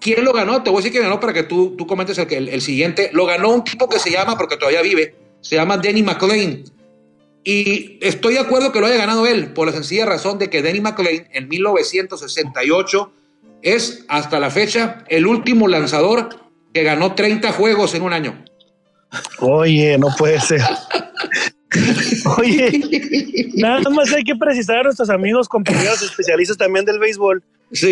¿Quién 0.00 0.24
lo 0.24 0.32
ganó? 0.32 0.62
Te 0.62 0.70
voy 0.70 0.78
a 0.78 0.80
decir 0.80 0.92
que 0.92 1.04
ganó 1.04 1.20
para 1.20 1.34
que 1.34 1.42
tú, 1.42 1.76
tú 1.76 1.86
comentes 1.86 2.16
el, 2.18 2.48
el, 2.48 2.62
siguiente. 2.62 3.10
Lo 3.12 3.26
ganó 3.26 3.50
un 3.50 3.62
tipo 3.62 3.88
que 3.88 3.98
se 3.98 4.10
llama, 4.10 4.36
porque 4.38 4.56
todavía 4.56 4.80
vive, 4.80 5.14
se 5.42 5.56
llama 5.56 5.76
Danny 5.76 6.02
McLean. 6.02 6.64
Y 7.44 7.98
estoy 8.00 8.34
de 8.34 8.40
acuerdo 8.40 8.72
que 8.72 8.80
lo 8.80 8.86
haya 8.86 8.96
ganado 8.96 9.26
él, 9.26 9.52
por 9.52 9.66
la 9.66 9.72
sencilla 9.72 10.06
razón 10.06 10.38
de 10.38 10.48
que 10.48 10.62
Danny 10.62 10.80
McLean 10.80 11.28
en 11.32 11.48
1968 11.48 13.12
es 13.60 14.04
hasta 14.08 14.40
la 14.40 14.50
fecha 14.50 15.04
el 15.08 15.26
último 15.26 15.68
lanzador 15.68 16.41
que 16.72 16.82
ganó 16.82 17.14
30 17.14 17.52
juegos 17.52 17.94
en 17.94 18.02
un 18.02 18.12
año. 18.12 18.44
Oye, 19.40 19.98
no 19.98 20.08
puede 20.16 20.40
ser. 20.40 20.62
Oye, 22.38 23.50
nada 23.54 23.88
más 23.90 24.12
hay 24.12 24.24
que 24.24 24.36
precisar 24.36 24.78
a 24.78 24.82
nuestros 24.84 25.10
amigos, 25.10 25.48
compañeros 25.48 26.02
especialistas 26.02 26.56
también 26.56 26.84
del 26.84 26.98
béisbol, 26.98 27.42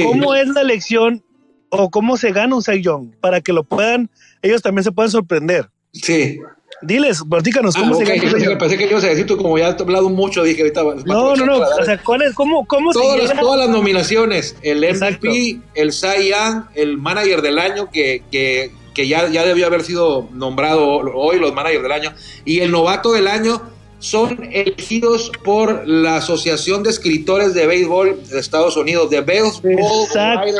cómo 0.04 0.34
es 0.34 0.48
la 0.48 0.60
elección 0.60 1.22
o 1.70 1.90
cómo 1.90 2.16
se 2.16 2.32
gana 2.32 2.56
un 2.56 2.62
Cy 2.62 2.82
para 3.20 3.40
que 3.40 3.52
lo 3.52 3.64
puedan, 3.64 4.10
ellos 4.42 4.62
también 4.62 4.84
se 4.84 4.92
puedan 4.92 5.10
sorprender. 5.10 5.70
Sí. 5.92 6.40
Diles, 6.82 7.22
platícanos, 7.28 7.74
¿cómo 7.74 7.94
se 7.94 8.04
gana? 8.04 8.38
Yo 8.38 8.56
pensé 8.56 8.78
que 8.78 8.86
ibas 8.86 9.04
a 9.04 9.08
decir 9.08 9.26
tú, 9.26 9.36
como 9.36 9.58
ya 9.58 9.68
has 9.68 9.80
hablado 9.80 10.08
mucho, 10.08 10.42
dije 10.42 10.62
ahorita. 10.62 10.82
No, 11.04 11.36
no, 11.36 11.46
no. 11.46 11.58
O 11.58 11.84
sea, 11.84 12.02
¿cuál 12.02 12.22
es, 12.22 12.34
¿cómo, 12.34 12.66
cómo 12.66 12.92
todas, 12.92 13.28
se 13.28 13.36
Todas 13.36 13.58
las 13.60 13.68
nominaciones: 13.68 14.56
el 14.62 14.78
MVP, 14.78 15.60
el 15.74 15.92
Cy 15.92 16.30
Young, 16.30 16.64
el 16.74 16.96
manager 16.96 17.42
del 17.42 17.58
año, 17.58 17.90
que, 17.90 18.22
que, 18.30 18.72
que 18.94 19.08
ya, 19.08 19.28
ya 19.28 19.44
debió 19.44 19.66
haber 19.66 19.82
sido 19.82 20.28
nombrado 20.32 20.86
hoy 21.14 21.38
los 21.38 21.52
managers 21.52 21.82
del 21.82 21.92
año, 21.92 22.14
y 22.46 22.60
el 22.60 22.70
novato 22.70 23.12
del 23.12 23.28
año 23.28 23.60
son 23.98 24.48
elegidos 24.50 25.30
por 25.44 25.86
la 25.86 26.16
Asociación 26.16 26.82
de 26.82 26.88
Escritores 26.88 27.52
de 27.52 27.66
Béisbol 27.66 28.26
de 28.26 28.38
Estados 28.40 28.78
Unidos, 28.78 29.10
de 29.10 29.20
Baseball 29.20 30.04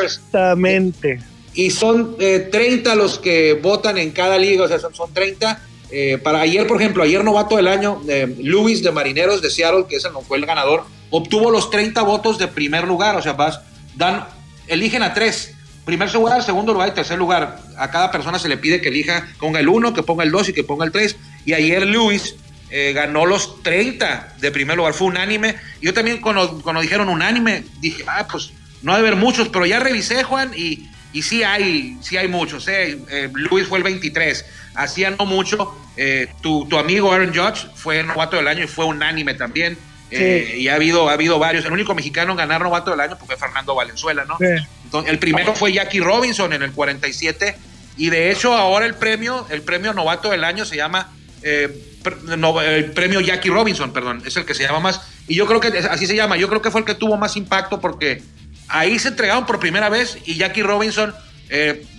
Exactamente. 0.05 1.21
Y 1.55 1.71
son 1.71 2.17
30 2.19 2.93
eh, 2.93 2.97
los 2.97 3.19
que 3.19 3.55
votan 3.55 3.97
en 3.97 4.11
cada 4.11 4.39
liga, 4.39 4.65
o 4.65 4.69
sea, 4.69 4.79
son, 4.79 4.95
son 4.95 5.13
30 5.13 5.70
eh, 5.91 6.19
para 6.19 6.41
ayer, 6.41 6.67
por 6.67 6.81
ejemplo, 6.81 7.03
ayer 7.03 7.25
novato 7.25 7.57
del 7.57 7.69
año, 7.69 8.01
eh, 8.09 8.35
Luis 8.43 8.83
de 8.83 8.93
Marineros 8.93 9.43
de 9.43 9.51
Seattle, 9.51 9.87
que 9.89 9.97
ese 9.97 10.11
no 10.11 10.21
fue 10.21 10.39
el 10.39 10.47
ganador, 10.47 10.85
obtuvo 11.11 11.51
los 11.51 11.71
30 11.71 12.03
votos 12.03 12.39
de 12.39 12.49
primer 12.49 12.87
lugar. 12.87 13.17
O 13.17 13.23
sea, 13.23 13.33
vas, 13.33 13.61
dan, 13.97 14.27
eligen 14.67 15.03
a 15.03 15.15
tres. 15.15 15.55
Primer 15.85 16.13
lugar, 16.15 16.43
segundo 16.45 16.73
lugar 16.73 16.91
y 16.91 16.93
tercer 16.93 17.19
lugar. 17.19 17.61
A 17.77 17.91
cada 17.91 18.11
persona 18.13 18.39
se 18.39 18.49
le 18.49 18.57
pide 18.57 18.81
que 18.81 18.89
elija, 18.89 19.27
ponga 19.41 19.59
el 19.59 19.69
1, 19.69 19.93
que 19.93 20.03
ponga 20.03 20.23
el 20.23 20.31
2 20.31 20.51
y 20.51 20.53
que 20.53 20.63
ponga 20.63 20.85
el 20.85 20.93
3. 20.93 21.17
Y 21.47 21.55
ayer 21.55 21.87
Luis 21.87 22.37
eh, 22.71 22.93
ganó 22.93 23.27
los 23.27 23.63
30 23.63 24.37
de 24.39 24.51
primer 24.53 24.77
lugar. 24.77 24.95
Fue 24.95 25.09
unánime. 25.09 25.57
Yo 25.81 25.93
también 25.93 26.21
cuando, 26.21 26.61
cuando 26.63 26.83
dijeron 26.83 27.09
unánime, 27.09 27.65
dije, 27.81 28.05
ah, 28.07 28.29
pues 28.31 28.53
no 28.83 28.95
debe 28.95 29.09
haber 29.09 29.21
muchos, 29.21 29.49
pero 29.49 29.67
ya 29.67 29.81
revisé, 29.81 30.23
Juan, 30.23 30.53
y, 30.55 30.89
y 31.13 31.23
sí 31.23 31.43
hay, 31.43 31.97
sí 32.03 32.17
hay 32.17 32.29
muchos. 32.29 32.67
Luis 33.33 33.67
fue 33.67 33.79
el 33.79 33.85
23 33.85 34.45
hacía 34.75 35.11
no 35.11 35.27
mucho, 35.27 35.75
eh, 35.97 36.29
tu, 36.41 36.67
amigo 36.79 37.13
Aaron 37.13 37.35
Judge 37.35 37.67
fue 37.75 38.03
novato 38.03 38.37
del 38.37 38.49
año 38.49 38.65
y 38.65 38.67
fue 38.67 38.85
unánime 38.85 39.35
también. 39.35 39.77
Eh, 40.13 40.57
y 40.59 40.67
ha 40.67 40.75
habido, 40.75 41.09
ha 41.09 41.13
habido 41.13 41.39
varios. 41.39 41.65
El 41.65 41.73
único 41.73 41.95
mexicano 41.95 42.33
en 42.33 42.39
ganar 42.39 42.63
novato 42.63 42.91
del 42.91 43.01
año 43.01 43.17
fue 43.17 43.37
Fernando 43.37 43.77
Valenzuela, 43.77 44.25
¿no? 44.25 44.39
Entonces, 44.41 45.13
el 45.13 45.21
primero 45.21 45.55
fue 45.55 45.73
Jackie 45.73 46.01
Robinson 46.01 46.53
en 46.53 46.63
el 46.63 46.73
47. 46.73 47.57
Y 47.97 48.11
de 48.11 48.33
hecho, 48.33 48.55
ahora 48.55 48.87
el 48.87 48.95
premio, 48.95 49.47
el 49.51 49.63
premio 49.63 49.93
novato 49.93 50.31
del 50.31 50.43
año 50.43 50.65
se 50.65 50.75
llama 50.75 51.13
eh, 51.43 51.69
el 52.33 52.91
premio 52.93 53.21
Jackie 53.21 53.51
Robinson, 53.51 53.93
perdón, 53.93 54.23
es 54.27 54.37
el 54.37 54.45
que 54.45 54.55
se 54.55 54.65
llama 54.65 54.81
más. 54.81 55.01
Y 55.29 55.37
yo 55.37 55.47
creo 55.47 55.61
que 55.61 55.69
así 55.79 56.07
se 56.07 56.17
llama. 56.17 56.37
Yo 56.37 56.49
creo 56.49 56.61
que 56.61 56.73
fue 56.73 56.81
el 56.81 56.87
que 56.87 56.95
tuvo 56.95 57.17
más 57.17 57.37
impacto 57.37 57.81
porque 57.81 58.21
ahí 58.71 58.99
se 58.99 59.09
entregaron 59.09 59.47
por 59.47 59.61
primera 59.61 59.89
vez 59.89 60.19
y 60.25 60.37
Jackie 60.37 60.63
Robinson, 60.63 61.15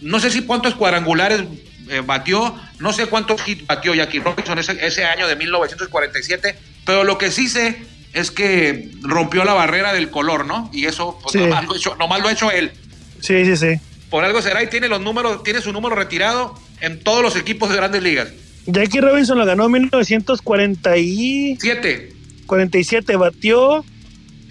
no 0.01 0.19
sé 0.19 0.31
si 0.31 0.43
cuántos 0.43 0.75
cuadrangulares 0.75 1.43
eh, 1.89 2.01
batió, 2.05 2.55
no 2.79 2.93
sé 2.93 3.07
cuántos 3.07 3.45
hits 3.45 3.67
batió 3.67 3.93
Jackie 3.93 4.19
Robinson 4.19 4.57
ese, 4.57 4.77
ese 4.85 5.03
año 5.03 5.27
de 5.27 5.35
1947, 5.35 6.55
pero 6.85 7.03
lo 7.03 7.17
que 7.17 7.31
sí 7.31 7.49
sé 7.49 7.81
es 8.13 8.31
que 8.31 8.89
rompió 9.01 9.43
la 9.43 9.53
barrera 9.53 9.91
del 9.91 10.09
color, 10.09 10.45
¿no? 10.45 10.69
Y 10.71 10.85
eso, 10.85 11.19
pues 11.21 11.35
nomás, 11.35 11.65
lo 11.65 11.75
hecho, 11.75 11.97
lo 11.99 12.13
ha 12.13 12.31
hecho 12.31 12.49
él. 12.49 12.71
Sí, 13.19 13.43
sí, 13.43 13.57
sí. 13.57 13.73
Por 14.09 14.23
algo 14.23 14.41
será 14.41 14.63
y 14.63 14.67
tiene 14.67 14.87
los 14.87 15.01
números, 15.01 15.43
tiene 15.43 15.59
su 15.59 15.73
número 15.73 15.95
retirado 15.95 16.57
en 16.79 17.03
todos 17.03 17.21
los 17.21 17.35
equipos 17.35 17.69
de 17.69 17.75
grandes 17.75 18.03
ligas. 18.03 18.29
Jackie 18.67 19.01
Robinson 19.01 19.37
lo 19.37 19.45
ganó 19.45 19.65
en 19.65 19.71
1947. 19.71 22.13
47, 22.45 23.15
batió, 23.17 23.83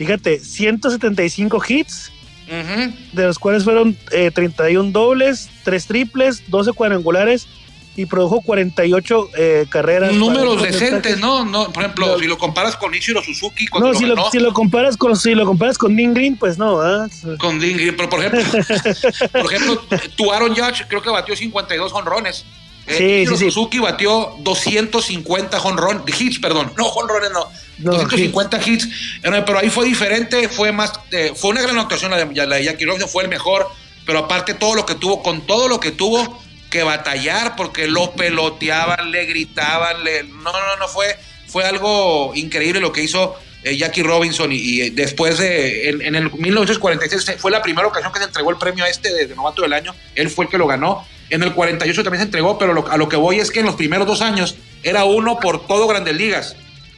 fíjate, 0.01 0.41
175 0.41 1.63
hits, 1.69 2.11
de 3.13 3.27
los 3.27 3.39
cuales 3.39 3.65
fueron 3.65 3.95
31 4.33 4.89
eh, 4.89 4.93
dobles, 4.93 5.51
3 5.63 5.87
triples, 5.87 6.43
12 6.49 6.73
cuadrangulares 6.73 7.47
y 7.97 8.07
produjo 8.07 8.41
48 8.41 9.31
eh, 9.37 9.67
carreras. 9.69 10.15
Números 10.15 10.63
decentes, 10.63 11.21
¿no? 11.21 11.45
¿no? 11.45 11.71
Por 11.71 11.83
ejemplo, 11.83 12.19
si 12.19 12.27
lo 12.27 12.39
comparas 12.39 12.77
con 12.77 12.95
Ichiro 12.95 13.23
Suzuki. 13.23 13.67
No, 13.79 13.93
si, 13.93 14.07
lo, 14.07 14.31
si, 14.31 14.39
lo, 14.39 14.55
comparas 14.55 14.97
con, 14.97 15.15
si 15.17 15.35
lo 15.35 15.45
comparas 15.45 15.77
con 15.77 15.95
Dean 15.95 16.15
Green, 16.15 16.35
pues 16.35 16.57
no. 16.57 16.81
Con 17.39 17.61
Dean 17.61 17.75
Green, 17.75 17.95
pero 17.95 18.09
por 18.09 18.25
ejemplo, 18.25 18.41
por 19.33 19.53
ejemplo, 19.53 19.83
tu 20.17 20.33
Aaron 20.33 20.57
Judge 20.57 20.87
creo 20.89 21.03
que 21.03 21.11
batió 21.11 21.37
52 21.37 21.93
honrones. 21.93 22.47
Eh, 22.91 23.25
sí, 23.29 23.37
sí, 23.37 23.45
Suzuki 23.51 23.79
batió 23.79 24.35
250 24.41 25.61
honrones, 25.63 26.21
hits, 26.21 26.39
perdón, 26.39 26.73
no 26.77 26.87
honrones, 26.89 27.31
no, 27.31 27.49
250 27.79 28.61
hits. 28.67 28.89
pero 29.23 29.59
ahí 29.59 29.71
fue 29.71 29.87
diferente, 29.87 30.49
fue 30.49 30.73
más, 30.73 30.93
eh, 31.13 31.33
fue 31.35 31.51
una 31.51 31.63
gran 31.63 31.79
actuación 31.79 32.11
la 32.11 32.25
de, 32.25 32.47
la 32.47 32.57
de 32.57 32.65
Jackie 32.65 32.85
Robinson, 32.85 33.09
fue 33.09 33.23
el 33.23 33.29
mejor, 33.29 33.69
pero 34.05 34.21
aparte 34.21 34.55
todo 34.55 34.75
lo 34.75 34.87
que 34.87 34.95
tuvo, 34.97 35.23
con 35.23 35.47
todo 35.47 35.69
lo 35.69 35.79
que 35.79 35.93
tuvo, 35.93 36.41
que 36.71 36.83
batallar 36.83 37.57
porque 37.57 37.89
lo 37.89 38.13
peloteaban, 38.13 39.11
le 39.11 39.27
gritaban, 39.27 40.05
le, 40.05 40.23
no, 40.23 40.53
no, 40.53 40.77
no, 40.79 40.89
fue, 40.89 41.19
fue 41.49 41.65
algo 41.65 42.33
increíble 42.35 42.81
lo 42.81 42.93
que 42.93 43.03
hizo 43.03 43.37
eh, 43.65 43.77
Jackie 43.77 44.03
Robinson. 44.03 44.51
Y, 44.53 44.91
después 44.91 45.39
de, 45.39 45.91
en, 45.91 46.15
el 46.15 46.33
1946 46.33 47.39
fue 47.39 47.51
la 47.51 47.61
primera 47.61 47.87
ocasión 47.87 48.13
que 48.13 48.21
se 48.21 48.25
entregó 48.25 48.51
el 48.51 48.57
premio 48.57 48.85
a 48.85 48.89
este 48.89 49.13
de, 49.13 49.35
novato 49.35 49.63
del 49.63 49.73
año, 49.73 49.95
él 50.15 50.31
fue 50.31 50.47
el 50.47 50.51
que 50.51 50.59
lo 50.59 50.67
ganó, 50.67 51.07
en 51.31 51.43
el 51.43 51.55
48 51.55 52.03
también 52.03 52.21
se 52.21 52.27
entregó, 52.27 52.59
pero 52.59 52.87
a 52.91 52.97
lo 52.97 53.09
que 53.09 53.17
voy 53.17 53.39
es 53.39 53.51
que 53.51 53.61
en 53.61 53.67
los 53.67 53.77
primeros 53.77 54.07
dos 54.07 54.21
años 54.21 54.57
era 54.83 55.05
uno 55.05 55.39
por 55.39 55.67
todo 55.67 55.87
Grandes 55.87 56.17
Ligas. 56.17 56.57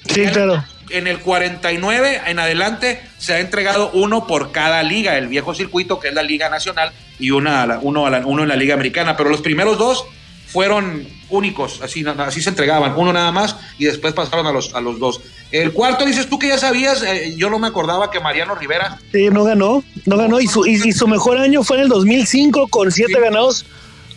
Sí, 0.08 0.24
claro. 0.26 0.64
En 0.90 1.06
el 1.06 1.20
49 1.20 2.22
en 2.26 2.38
adelante 2.38 3.00
se 3.18 3.34
ha 3.34 3.40
entregado 3.40 3.90
uno 3.92 4.26
por 4.26 4.52
cada 4.52 4.82
liga, 4.82 5.16
el 5.16 5.28
viejo 5.28 5.54
circuito 5.54 6.00
que 6.00 6.08
es 6.08 6.14
la 6.14 6.22
Liga 6.22 6.50
Nacional 6.50 6.92
y 7.18 7.30
una, 7.30 7.78
uno, 7.80 8.04
uno 8.24 8.42
en 8.42 8.48
la 8.48 8.56
Liga 8.56 8.74
Americana, 8.74 9.16
pero 9.16 9.30
los 9.30 9.40
primeros 9.40 9.78
dos 9.78 10.04
fueron 10.52 11.06
únicos, 11.30 11.80
así, 11.82 12.04
así 12.18 12.42
se 12.42 12.50
entregaban, 12.50 12.92
uno 12.94 13.10
nada 13.12 13.32
más 13.32 13.56
y 13.78 13.86
después 13.86 14.12
pasaron 14.12 14.46
a 14.46 14.52
los, 14.52 14.74
a 14.74 14.82
los 14.82 14.98
dos. 14.98 15.20
El 15.50 15.72
cuarto, 15.72 16.04
dices 16.04 16.28
tú 16.28 16.38
que 16.38 16.48
ya 16.48 16.58
sabías, 16.58 17.02
eh, 17.02 17.34
yo 17.36 17.48
no 17.48 17.58
me 17.58 17.68
acordaba 17.68 18.10
que 18.10 18.20
Mariano 18.20 18.54
Rivera. 18.54 18.98
Sí, 19.12 19.28
no 19.30 19.44
ganó, 19.44 19.82
no 20.04 20.16
ganó 20.18 20.40
y 20.40 20.46
su, 20.46 20.66
y, 20.66 20.92
su 20.92 21.08
mejor 21.08 21.38
año 21.38 21.62
fue 21.62 21.78
en 21.78 21.84
el 21.84 21.88
2005 21.88 22.68
con 22.68 22.92
siete 22.92 23.18
ganados, 23.18 23.64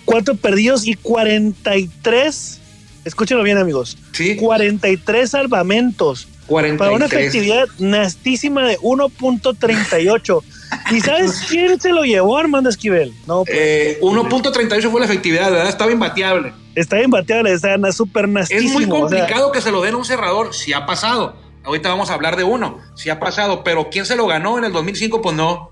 cuatro 0.05 0.35
perdidos 0.35 0.87
y 0.87 0.93
43, 0.93 2.61
escúchenlo 3.03 3.43
bien 3.43 3.57
amigos, 3.57 3.97
¿Sí? 4.13 4.35
43 4.35 5.29
salvamentos. 5.29 6.27
43. 6.47 6.77
Para 6.77 6.91
una 6.91 7.05
efectividad 7.07 7.67
nastísima 7.79 8.63
de 8.63 8.77
1.38. 8.79 10.43
¿Y 10.91 11.01
sabes 11.01 11.45
quién 11.49 11.79
se 11.79 11.89
lo 11.89 12.03
llevó, 12.03 12.37
Armando 12.37 12.69
Esquivel? 12.69 13.13
No, 13.27 13.43
pues, 13.43 13.57
eh, 13.59 13.99
1.38 14.01 14.91
fue 14.91 14.99
la 14.99 15.05
efectividad, 15.07 15.51
¿verdad? 15.51 15.69
Estaba 15.69 15.91
imbateable. 15.91 16.53
Está 16.75 17.01
imbateable, 17.01 17.51
está 17.53 17.77
súper 17.91 18.27
nastísimo. 18.27 18.79
Es 18.79 18.87
muy 18.87 18.99
complicado 18.99 19.51
que 19.51 19.61
se 19.61 19.71
lo 19.71 19.81
den 19.81 19.95
a 19.95 19.97
un 19.97 20.05
cerrador, 20.05 20.53
si 20.53 20.73
ha 20.73 20.85
pasado. 20.85 21.35
Ahorita 21.63 21.89
vamos 21.89 22.11
a 22.11 22.13
hablar 22.13 22.35
de 22.35 22.43
uno, 22.43 22.79
si 22.95 23.09
ha 23.09 23.19
pasado, 23.19 23.63
pero 23.63 23.89
¿quién 23.89 24.05
se 24.05 24.15
lo 24.15 24.27
ganó 24.27 24.57
en 24.57 24.65
el 24.65 24.71
2005? 24.71 25.21
Pues 25.21 25.35
no. 25.35 25.71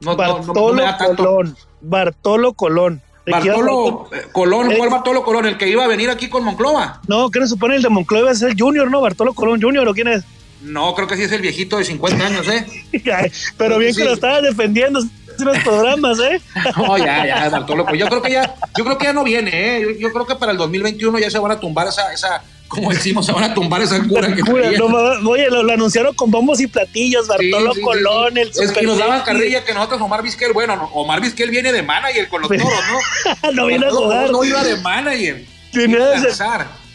no 0.00 0.16
Bartolo 0.16 0.86
Colón. 1.16 1.56
Bartolo 1.82 2.52
Colón. 2.54 3.02
Bartolo 3.26 4.08
eh, 4.12 4.26
Colón, 4.32 4.72
¿cuál 4.76 4.90
Bartolo 4.90 5.24
Colón? 5.24 5.46
¿El 5.46 5.58
que 5.58 5.68
iba 5.68 5.84
a 5.84 5.88
venir 5.88 6.10
aquí 6.10 6.28
con 6.28 6.44
Monclova? 6.44 7.00
No, 7.08 7.30
¿qué 7.30 7.40
se 7.40 7.48
supone 7.48 7.76
el 7.76 7.82
de 7.82 7.88
Monclova 7.88 8.30
es 8.30 8.42
el 8.42 8.54
Junior, 8.58 8.90
no? 8.90 9.00
Bartolo 9.00 9.34
Colón 9.34 9.60
Junior, 9.60 9.86
¿o 9.88 9.94
quién 9.94 10.08
es? 10.08 10.24
No, 10.62 10.94
creo 10.94 11.06
que 11.06 11.16
sí 11.16 11.22
es 11.22 11.32
el 11.32 11.42
viejito 11.42 11.78
de 11.78 11.84
50 11.84 12.26
años, 12.26 12.48
¿eh? 12.48 12.66
Pero 13.58 13.78
bien 13.78 13.94
que 13.94 14.04
lo 14.04 14.14
estaba 14.14 14.40
defendiendo 14.40 15.00
en 15.42 15.48
los 15.48 15.58
programas, 15.58 16.18
¿eh? 16.18 16.40
No, 16.76 16.98
ya, 16.98 17.26
ya, 17.26 17.48
Bartolo. 17.48 17.84
Pues 17.86 17.98
yo 17.98 18.08
creo 18.08 18.22
que 18.22 18.32
ya, 18.32 18.54
yo 18.76 18.84
creo 18.84 18.98
que 18.98 19.04
ya 19.04 19.12
no 19.12 19.24
viene, 19.24 19.50
¿eh? 19.52 19.96
Yo, 19.98 20.12
creo 20.12 20.26
que 20.26 20.34
para 20.36 20.52
el 20.52 20.58
2021 20.58 21.18
ya 21.18 21.30
se 21.30 21.38
van 21.38 21.52
a 21.52 21.60
tumbar 21.60 21.88
esa, 21.88 22.12
esa 22.12 22.42
como 22.68 22.90
decimos, 22.90 23.24
se 23.24 23.32
van 23.32 23.44
a 23.44 23.54
tumbar 23.54 23.80
esa 23.82 24.02
cura 24.02 24.34
que 24.34 24.42
cura, 24.42 24.70
no, 24.72 25.30
Oye, 25.30 25.48
lo, 25.50 25.60
anunciaron 25.72 26.14
con 26.14 26.30
bombos 26.30 26.60
y 26.60 26.66
platillos, 26.66 27.28
Bartolo 27.28 27.72
Colón, 27.82 28.36
el 28.36 28.48
Es 28.48 28.72
que 28.72 28.82
nos 28.82 28.98
daban 28.98 29.22
carrilla 29.22 29.64
que 29.64 29.72
nosotros 29.72 30.00
Omar 30.00 30.22
Vizquel, 30.22 30.52
bueno, 30.52 30.90
Omar 30.92 31.20
Vizquel 31.20 31.50
viene 31.50 31.72
de 31.72 31.82
manager 31.82 32.28
con 32.28 32.42
los 32.42 32.50
toros, 32.50 32.64
¿no? 32.64 33.52
no 33.52 33.66
viene 33.66 33.86
a 33.86 33.90
jugar. 33.90 34.30
No 34.30 34.44
iba 34.44 34.64
de 34.64 34.76
manager. 34.76 35.44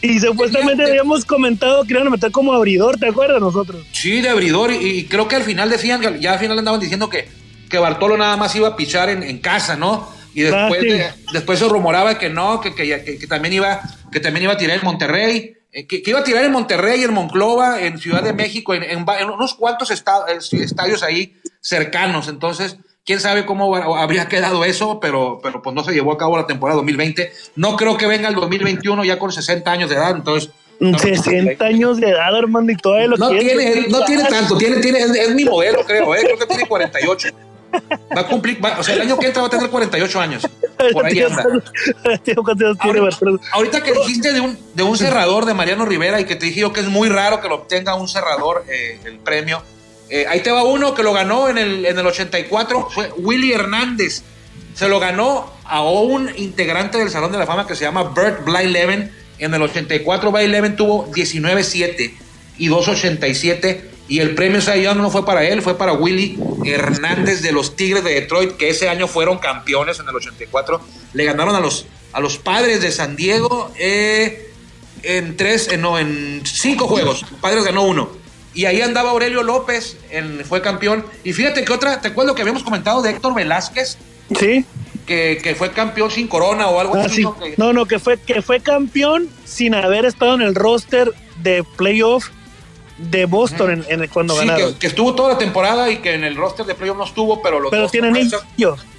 Y 0.02 0.18
supuestamente 0.18 0.84
habíamos 0.84 1.24
comentado 1.24 1.84
que 1.84 1.92
iban 1.92 2.06
a 2.08 2.10
meter 2.10 2.32
como 2.32 2.52
abridor, 2.52 2.98
¿te 2.98 3.08
acuerdas 3.08 3.40
nosotros? 3.40 3.84
Sí, 3.92 4.20
de 4.20 4.28
abridor. 4.28 4.72
Y, 4.72 5.04
creo 5.04 5.28
que 5.28 5.36
al 5.36 5.44
final 5.44 5.70
decían, 5.70 6.20
ya 6.20 6.32
al 6.32 6.38
final 6.40 6.58
andaban 6.58 6.80
diciendo 6.80 7.08
que, 7.08 7.28
que 7.72 7.78
Bartolo 7.78 8.18
nada 8.18 8.36
más 8.36 8.54
iba 8.54 8.68
a 8.68 8.76
pichar 8.76 9.08
en, 9.08 9.38
casa, 9.38 9.76
¿no? 9.76 10.06
Y 10.34 10.44
ah, 10.44 10.68
después, 10.68 11.14
después 11.32 11.58
se 11.58 11.68
rumoraba 11.68 12.18
que 12.18 12.28
no, 12.28 12.60
que, 12.60 12.74
que, 12.74 13.26
también 13.26 13.54
iba, 13.54 13.80
que 14.12 14.20
también 14.20 14.44
iba 14.44 14.52
a 14.52 14.58
tirar 14.58 14.78
en 14.78 14.84
Monterrey. 14.84 15.56
Eh, 15.72 15.86
que, 15.86 16.02
iba 16.04 16.20
a 16.20 16.24
tirar 16.24 16.44
en 16.44 16.52
Monterrey, 16.52 17.02
en 17.02 17.14
Monclova, 17.14 17.80
en 17.80 17.98
Ciudad 17.98 18.22
de 18.22 18.34
México, 18.34 18.74
en, 18.74 18.82
en 18.82 19.30
unos 19.30 19.54
cuantos 19.54 19.90
estadios 19.90 21.02
ahí 21.02 21.34
cercanos. 21.62 22.28
Entonces, 22.28 22.76
quién 23.06 23.20
sabe 23.20 23.46
cómo 23.46 23.74
habría 23.96 24.28
quedado 24.28 24.66
eso, 24.66 25.00
pero, 25.00 25.40
pero 25.42 25.62
pues 25.62 25.74
no 25.74 25.82
se 25.82 25.92
llevó 25.92 26.12
a 26.12 26.18
cabo 26.18 26.36
la 26.36 26.46
temporada 26.46 26.76
2020. 26.76 27.32
No 27.56 27.78
creo 27.78 27.96
que 27.96 28.06
venga 28.06 28.28
el 28.28 28.34
2021 28.34 29.02
ya 29.04 29.18
con 29.18 29.32
60 29.32 29.70
años 29.70 29.88
de 29.88 29.96
edad, 29.96 30.14
entonces... 30.14 30.50
60 30.78 31.64
años 31.64 32.00
de 32.00 32.10
edad, 32.10 32.36
hermano, 32.36 32.70
y 32.70 32.76
todavía 32.76 33.06
lo 33.06 33.16
no 33.16 33.30
tiene, 33.30 33.86
No 33.88 34.04
tiene 34.04 34.24
tanto, 34.24 34.58
tiene, 34.58 34.78
tiene, 34.78 34.98
es, 34.98 35.34
mi 35.34 35.44
modelo, 35.44 35.84
creo, 35.86 36.14
¿eh? 36.14 36.20
creo 36.24 36.36
que 36.36 36.46
tiene 36.46 36.66
48. 36.66 37.28
Va 38.16 38.20
a 38.20 38.26
cumplir, 38.26 38.58
o 38.78 38.82
sea, 38.82 38.94
el 38.94 39.02
año 39.02 39.18
que 39.18 39.26
entra 39.26 39.42
va 39.42 39.48
a 39.48 39.50
tener 39.50 39.70
48 39.70 40.20
años. 40.20 40.42
Por 40.92 41.06
ahí 41.06 41.20
anda. 41.20 41.44
ahorita, 43.52 43.82
que 43.82 43.92
dijiste 43.92 44.32
de 44.32 44.40
un, 44.40 44.58
de 44.74 44.82
un 44.82 44.96
cerrador 44.96 45.46
de 45.46 45.54
Mariano 45.54 45.84
Rivera 45.84 46.20
y 46.20 46.24
que 46.24 46.36
te 46.36 46.46
dije 46.46 46.60
yo 46.60 46.72
que 46.72 46.80
es 46.80 46.88
muy 46.88 47.08
raro 47.08 47.40
que 47.40 47.48
lo 47.48 47.56
obtenga 47.56 47.94
un 47.94 48.08
cerrador 48.08 48.64
eh, 48.68 48.98
el 49.04 49.18
premio, 49.18 49.62
eh, 50.10 50.26
ahí 50.28 50.40
te 50.40 50.50
va 50.50 50.64
uno 50.64 50.94
que 50.94 51.02
lo 51.02 51.12
ganó 51.12 51.48
en 51.48 51.58
el, 51.58 51.86
en 51.86 51.98
el 51.98 52.06
84, 52.06 52.88
fue 52.90 53.10
Willy 53.16 53.52
Hernández. 53.52 54.22
Se 54.74 54.88
lo 54.88 55.00
ganó 55.00 55.50
a 55.64 55.82
un 55.82 56.30
integrante 56.36 56.98
del 56.98 57.10
Salón 57.10 57.32
de 57.32 57.38
la 57.38 57.46
Fama 57.46 57.66
que 57.66 57.74
se 57.74 57.84
llama 57.84 58.04
Bert 58.04 58.44
Blyleven. 58.44 59.10
En 59.38 59.54
el 59.54 59.62
84 59.62 60.30
Blyleven 60.30 60.76
tuvo 60.76 61.10
19-7 61.12 62.14
y 62.58 62.68
2-87 62.68 63.91
y 64.12 64.20
el 64.20 64.34
premio 64.34 64.60
Cy 64.60 64.82
no 64.94 65.08
fue 65.08 65.24
para 65.24 65.42
él, 65.42 65.62
fue 65.62 65.78
para 65.78 65.94
Willy 65.94 66.38
Hernández 66.66 67.40
de 67.40 67.50
los 67.50 67.76
Tigres 67.76 68.04
de 68.04 68.12
Detroit, 68.12 68.58
que 68.58 68.68
ese 68.68 68.90
año 68.90 69.08
fueron 69.08 69.38
campeones 69.38 70.00
en 70.00 70.06
el 70.06 70.14
84. 70.14 70.82
Le 71.14 71.24
ganaron 71.24 71.54
a 71.54 71.60
los, 71.60 71.86
a 72.12 72.20
los 72.20 72.36
padres 72.36 72.82
de 72.82 72.92
San 72.92 73.16
Diego 73.16 73.72
eh, 73.78 74.52
en 75.02 75.34
tres, 75.38 75.68
eh, 75.68 75.78
no, 75.78 75.98
en 75.98 76.42
cinco 76.44 76.88
juegos. 76.88 77.24
Padres 77.40 77.64
ganó 77.64 77.84
uno. 77.84 78.10
Y 78.52 78.66
ahí 78.66 78.82
andaba 78.82 79.12
Aurelio 79.12 79.42
López, 79.42 79.96
fue 80.46 80.60
campeón. 80.60 81.06
Y 81.24 81.32
fíjate 81.32 81.64
que 81.64 81.72
otra, 81.72 82.02
¿te 82.02 82.08
acuerdas 82.08 82.32
lo 82.32 82.34
que 82.34 82.42
habíamos 82.42 82.64
comentado 82.64 83.00
de 83.00 83.08
Héctor 83.12 83.34
Velázquez? 83.34 83.96
Sí. 84.38 84.66
Que, 85.06 85.54
fue 85.56 85.72
campeón 85.72 86.10
sin 86.10 86.28
corona 86.28 86.68
o 86.68 86.78
algo 86.80 86.96
ah, 86.96 87.04
así. 87.06 87.24
No, 87.56 87.72
no, 87.72 87.86
que 87.86 87.98
fue, 87.98 88.20
que 88.20 88.42
fue 88.42 88.60
campeón 88.60 89.30
sin 89.46 89.74
haber 89.74 90.04
estado 90.04 90.34
en 90.34 90.42
el 90.42 90.54
roster 90.54 91.10
de 91.42 91.64
playoff 91.78 92.28
de 93.10 93.24
Boston 93.26 93.84
en, 93.88 94.06
cuando 94.08 94.38
sí, 94.38 94.46
Que, 94.48 94.74
que, 94.78 94.86
estuvo 94.86 95.14
toda 95.14 95.32
la 95.32 95.38
temporada 95.38 95.90
y 95.90 95.98
que 95.98 96.14
en 96.14 96.24
el 96.24 96.36
roster 96.36 96.64
de 96.66 96.74
playoff 96.74 96.96
no 96.96 97.04
estuvo, 97.04 97.42
pero 97.42 97.60
los 97.60 97.70
Pero 97.70 97.88
tiene 97.88 98.08
anillo. 98.08 98.40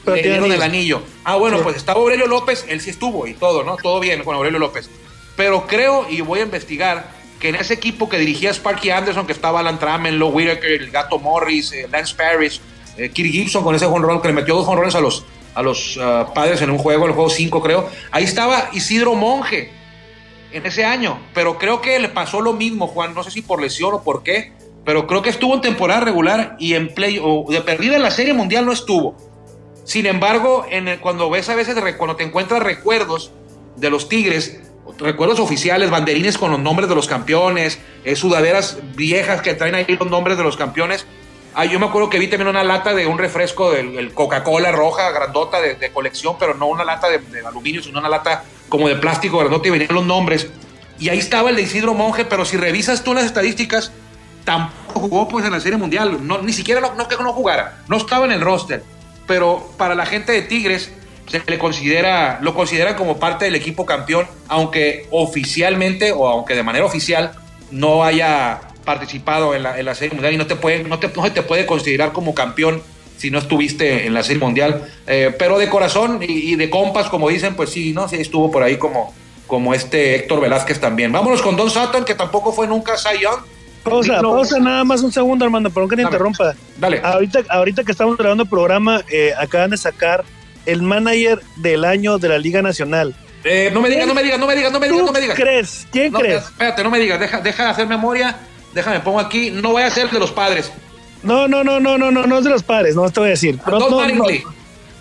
Pero 0.03 0.21
tiene 0.21 0.55
el 0.55 0.61
anillo. 0.61 1.01
Ah, 1.23 1.35
bueno, 1.35 1.59
pues 1.61 1.77
estaba 1.77 1.99
Aurelio 1.99 2.27
López, 2.27 2.65
él 2.67 2.81
sí 2.81 2.89
estuvo 2.89 3.27
y 3.27 3.33
todo, 3.33 3.63
¿no? 3.63 3.77
Todo 3.77 3.99
bien 3.99 4.23
con 4.23 4.35
Aurelio 4.35 4.59
López. 4.59 4.89
Pero 5.35 5.65
creo, 5.65 6.05
y 6.09 6.21
voy 6.21 6.39
a 6.39 6.43
investigar, 6.43 7.11
que 7.39 7.49
en 7.49 7.55
ese 7.55 7.73
equipo 7.73 8.09
que 8.09 8.17
dirigía 8.17 8.51
Sparky 8.51 8.89
Anderson, 8.89 9.25
que 9.25 9.33
estaba 9.33 9.61
Alan 9.61 9.79
Tramen, 9.79 10.19
Low 10.19 10.29
Whitaker, 10.29 10.71
el 10.71 10.91
Gato 10.91 11.19
Morris, 11.19 11.71
eh, 11.71 11.87
Lance 11.91 12.15
Parrish, 12.15 12.61
eh, 12.97 13.09
Kirk 13.09 13.31
Gibson 13.31 13.63
con 13.63 13.75
ese 13.75 13.85
jonrón 13.85 14.21
que 14.21 14.27
le 14.27 14.33
metió 14.33 14.55
dos 14.55 14.65
jonrones 14.65 14.95
a 14.95 15.01
los, 15.01 15.25
a 15.55 15.63
los 15.63 15.97
ah, 15.99 16.31
padres 16.33 16.61
en 16.61 16.69
un 16.69 16.77
juego, 16.77 17.05
el 17.05 17.13
juego 17.13 17.29
5 17.29 17.61
creo. 17.61 17.89
Ahí 18.11 18.23
estaba 18.23 18.69
Isidro 18.73 19.15
Monge 19.15 19.71
en 20.53 20.65
ese 20.65 20.85
año, 20.85 21.19
pero 21.33 21.57
creo 21.57 21.81
que 21.81 21.99
le 21.99 22.09
pasó 22.09 22.41
lo 22.41 22.53
mismo, 22.53 22.87
Juan, 22.87 23.13
no 23.13 23.23
sé 23.23 23.31
si 23.31 23.41
por 23.41 23.61
lesión 23.61 23.93
o 23.93 24.03
por 24.03 24.23
qué, 24.23 24.53
pero 24.85 25.07
creo 25.07 25.21
que 25.21 25.29
estuvo 25.29 25.53
en 25.53 25.61
temporada 25.61 26.01
regular 26.01 26.55
y 26.59 26.75
en 26.75 26.93
play, 26.93 27.19
o 27.21 27.45
de 27.49 27.61
perdida 27.61 27.95
en 27.95 28.03
la 28.03 28.11
Serie 28.11 28.33
Mundial 28.33 28.65
no 28.65 28.71
estuvo. 28.71 29.15
Sin 29.83 30.05
embargo, 30.05 30.65
cuando 31.01 31.29
ves 31.29 31.49
a 31.49 31.55
veces, 31.55 31.75
cuando 31.97 32.15
te 32.15 32.23
encuentras 32.23 32.61
recuerdos 32.63 33.31
de 33.75 33.89
los 33.89 34.07
Tigres, 34.07 34.61
recuerdos 34.97 35.39
oficiales, 35.39 35.89
banderines 35.89 36.37
con 36.37 36.51
los 36.51 36.59
nombres 36.59 36.87
de 36.87 36.95
los 36.95 37.07
campeones, 37.07 37.79
eh, 38.05 38.15
sudaderas 38.15 38.77
viejas 38.95 39.41
que 39.41 39.53
traen 39.53 39.75
ahí 39.75 39.85
los 39.87 40.09
nombres 40.09 40.37
de 40.37 40.43
los 40.43 40.57
campeones. 40.57 41.05
Ah, 41.55 41.65
yo 41.65 41.79
me 41.79 41.85
acuerdo 41.85 42.09
que 42.09 42.17
vi 42.17 42.27
también 42.27 42.47
una 42.47 42.63
lata 42.63 42.95
de 42.95 43.05
un 43.05 43.17
refresco 43.17 43.71
del 43.71 44.11
Coca-Cola 44.13 44.71
roja, 44.71 45.11
grandota 45.11 45.61
de, 45.61 45.91
colección, 45.91 46.35
pero 46.39 46.55
no 46.55 46.67
una 46.67 46.83
lata 46.83 47.09
de, 47.09 47.19
aluminio, 47.45 47.83
sino 47.83 47.99
una 47.99 48.09
lata 48.09 48.43
como 48.69 48.87
de 48.87 48.95
plástico 48.95 49.37
grandota 49.37 49.67
y 49.67 49.71
venían 49.71 49.93
los 49.93 50.05
nombres. 50.05 50.49
Y 50.99 51.09
ahí 51.09 51.19
estaba 51.19 51.51
el 51.51 51.55
de 51.55 51.61
Isidro 51.61 51.93
Monje, 51.93 52.25
pero 52.25 52.43
si 52.45 52.57
revisas 52.57 53.03
tú 53.03 53.13
las 53.13 53.25
estadísticas, 53.25 53.91
tampoco 54.45 54.99
jugó 54.99 55.27
pues 55.27 55.45
en 55.45 55.51
la 55.51 55.59
Serie 55.59 55.77
Mundial, 55.77 56.25
no, 56.25 56.41
ni 56.41 56.53
siquiera 56.53 56.81
no, 56.81 57.07
que 57.07 57.17
no 57.17 57.33
jugara, 57.33 57.83
no 57.87 57.97
estaba 57.97 58.25
en 58.25 58.31
el 58.31 58.41
roster. 58.41 58.83
Pero 59.27 59.71
para 59.77 59.93
la 59.93 60.07
gente 60.07 60.31
de 60.31 60.41
Tigres, 60.41 60.91
se 61.27 61.41
le 61.45 61.59
considera, 61.59 62.39
lo 62.41 62.55
considera 62.55 62.95
como 62.95 63.17
parte 63.19 63.45
del 63.45 63.55
equipo 63.55 63.85
campeón, 63.85 64.27
aunque 64.47 65.07
oficialmente 65.11 66.11
o 66.11 66.27
aunque 66.27 66.55
de 66.55 66.63
manera 66.63 66.85
oficial 66.85 67.33
no 67.69 68.03
haya 68.03 68.59
participado 68.83 69.55
en 69.55 69.63
la, 69.63 69.79
en 69.79 69.85
la 69.85 69.95
Serie 69.95 70.13
Mundial 70.13 70.33
y 70.33 70.37
no 70.37 70.47
te, 70.47 70.55
puede, 70.55 70.83
no, 70.83 70.99
te, 70.99 71.07
te 71.07 71.41
puede 71.41 71.65
considerar 71.65 72.11
como 72.11 72.33
campeón 72.35 72.81
si 73.17 73.31
no 73.31 73.39
estuviste 73.39 74.05
en 74.05 74.13
la 74.13 74.23
Serie 74.23 74.41
Mundial. 74.41 74.87
Eh, 75.07 75.33
pero 75.37 75.57
de 75.57 75.69
corazón 75.69 76.19
y, 76.21 76.55
de 76.55 76.69
compas, 76.69 77.07
como 77.07 77.29
dicen, 77.29 77.55
pues 77.55 77.69
sí, 77.69 77.93
¿no? 77.93 78.07
Sí 78.07 78.17
estuvo 78.17 78.51
por 78.51 78.63
ahí 78.63 78.77
como, 78.77 79.13
como 79.47 79.73
este 79.73 80.15
Héctor 80.15 80.41
Velázquez 80.41 80.79
también. 80.79 81.11
Vámonos 81.11 81.41
con 81.41 81.55
Don 81.55 81.69
Sutton, 81.69 82.05
que 82.05 82.15
tampoco 82.15 82.51
fue 82.51 82.67
nunca 82.67 82.97
Cy 82.97 83.21
Young. 83.21 83.41
Pausa, 83.83 84.21
pausa 84.21 84.59
nada 84.59 84.83
más 84.85 85.01
un 85.01 85.11
segundo, 85.11 85.43
Armando, 85.43 85.69
perdón 85.69 85.89
que 85.89 85.95
te 85.97 86.01
interrumpa. 86.03 86.55
Dale. 86.77 87.01
Ahorita, 87.03 87.39
ahorita 87.49 87.83
que 87.83 87.91
estamos 87.91 88.17
grabando 88.17 88.43
el 88.43 88.49
programa, 88.49 89.01
eh, 89.11 89.33
acaban 89.37 89.71
de 89.71 89.77
sacar 89.77 90.23
el 90.65 90.81
manager 90.81 91.41
del 91.57 91.83
año 91.83 92.17
de 92.17 92.29
la 92.29 92.37
Liga 92.37 92.61
Nacional. 92.61 93.13
Eh, 93.43 93.69
no 93.73 93.81
me 93.81 93.89
digas, 93.89 94.07
no 94.07 94.13
me 94.13 94.23
digas, 94.23 94.39
no 94.39 94.47
me 94.47 94.55
digas, 94.55 94.71
no 94.71 94.79
me 94.79 94.87
digas, 94.87 95.05
no 95.05 95.11
me 95.11 95.19
digas. 95.19 95.37
crees? 95.37 95.87
¿Quién 95.91 96.13
No, 96.13 96.19
crees? 96.19 96.43
Espérate, 96.43 96.83
no 96.83 96.89
me 96.89 96.99
digas, 96.99 97.19
deja, 97.19 97.41
deja 97.41 97.65
de 97.65 97.69
hacer 97.71 97.87
memoria, 97.87 98.37
déjame 98.73 98.99
pongo 98.99 99.19
aquí, 99.19 99.51
no 99.51 99.73
vaya 99.73 99.87
a 99.87 99.91
ser 99.91 100.05
el 100.05 100.11
de 100.11 100.19
los 100.19 100.31
padres. 100.31 100.71
No, 101.21 101.47
no, 101.47 101.63
no, 101.63 101.79
no, 101.79 101.97
no, 101.97 102.11
no, 102.11 102.25
no 102.25 102.37
es 102.37 102.43
de 102.43 102.49
los 102.49 102.63
padres, 102.63 102.95
no 102.95 103.09
te 103.09 103.19
voy 103.19 103.27
a 103.27 103.31
decir. 103.31 103.57
Don 103.65 103.79
no, 103.79 103.97
Mattingly. 103.99 104.43
no. 104.43 104.53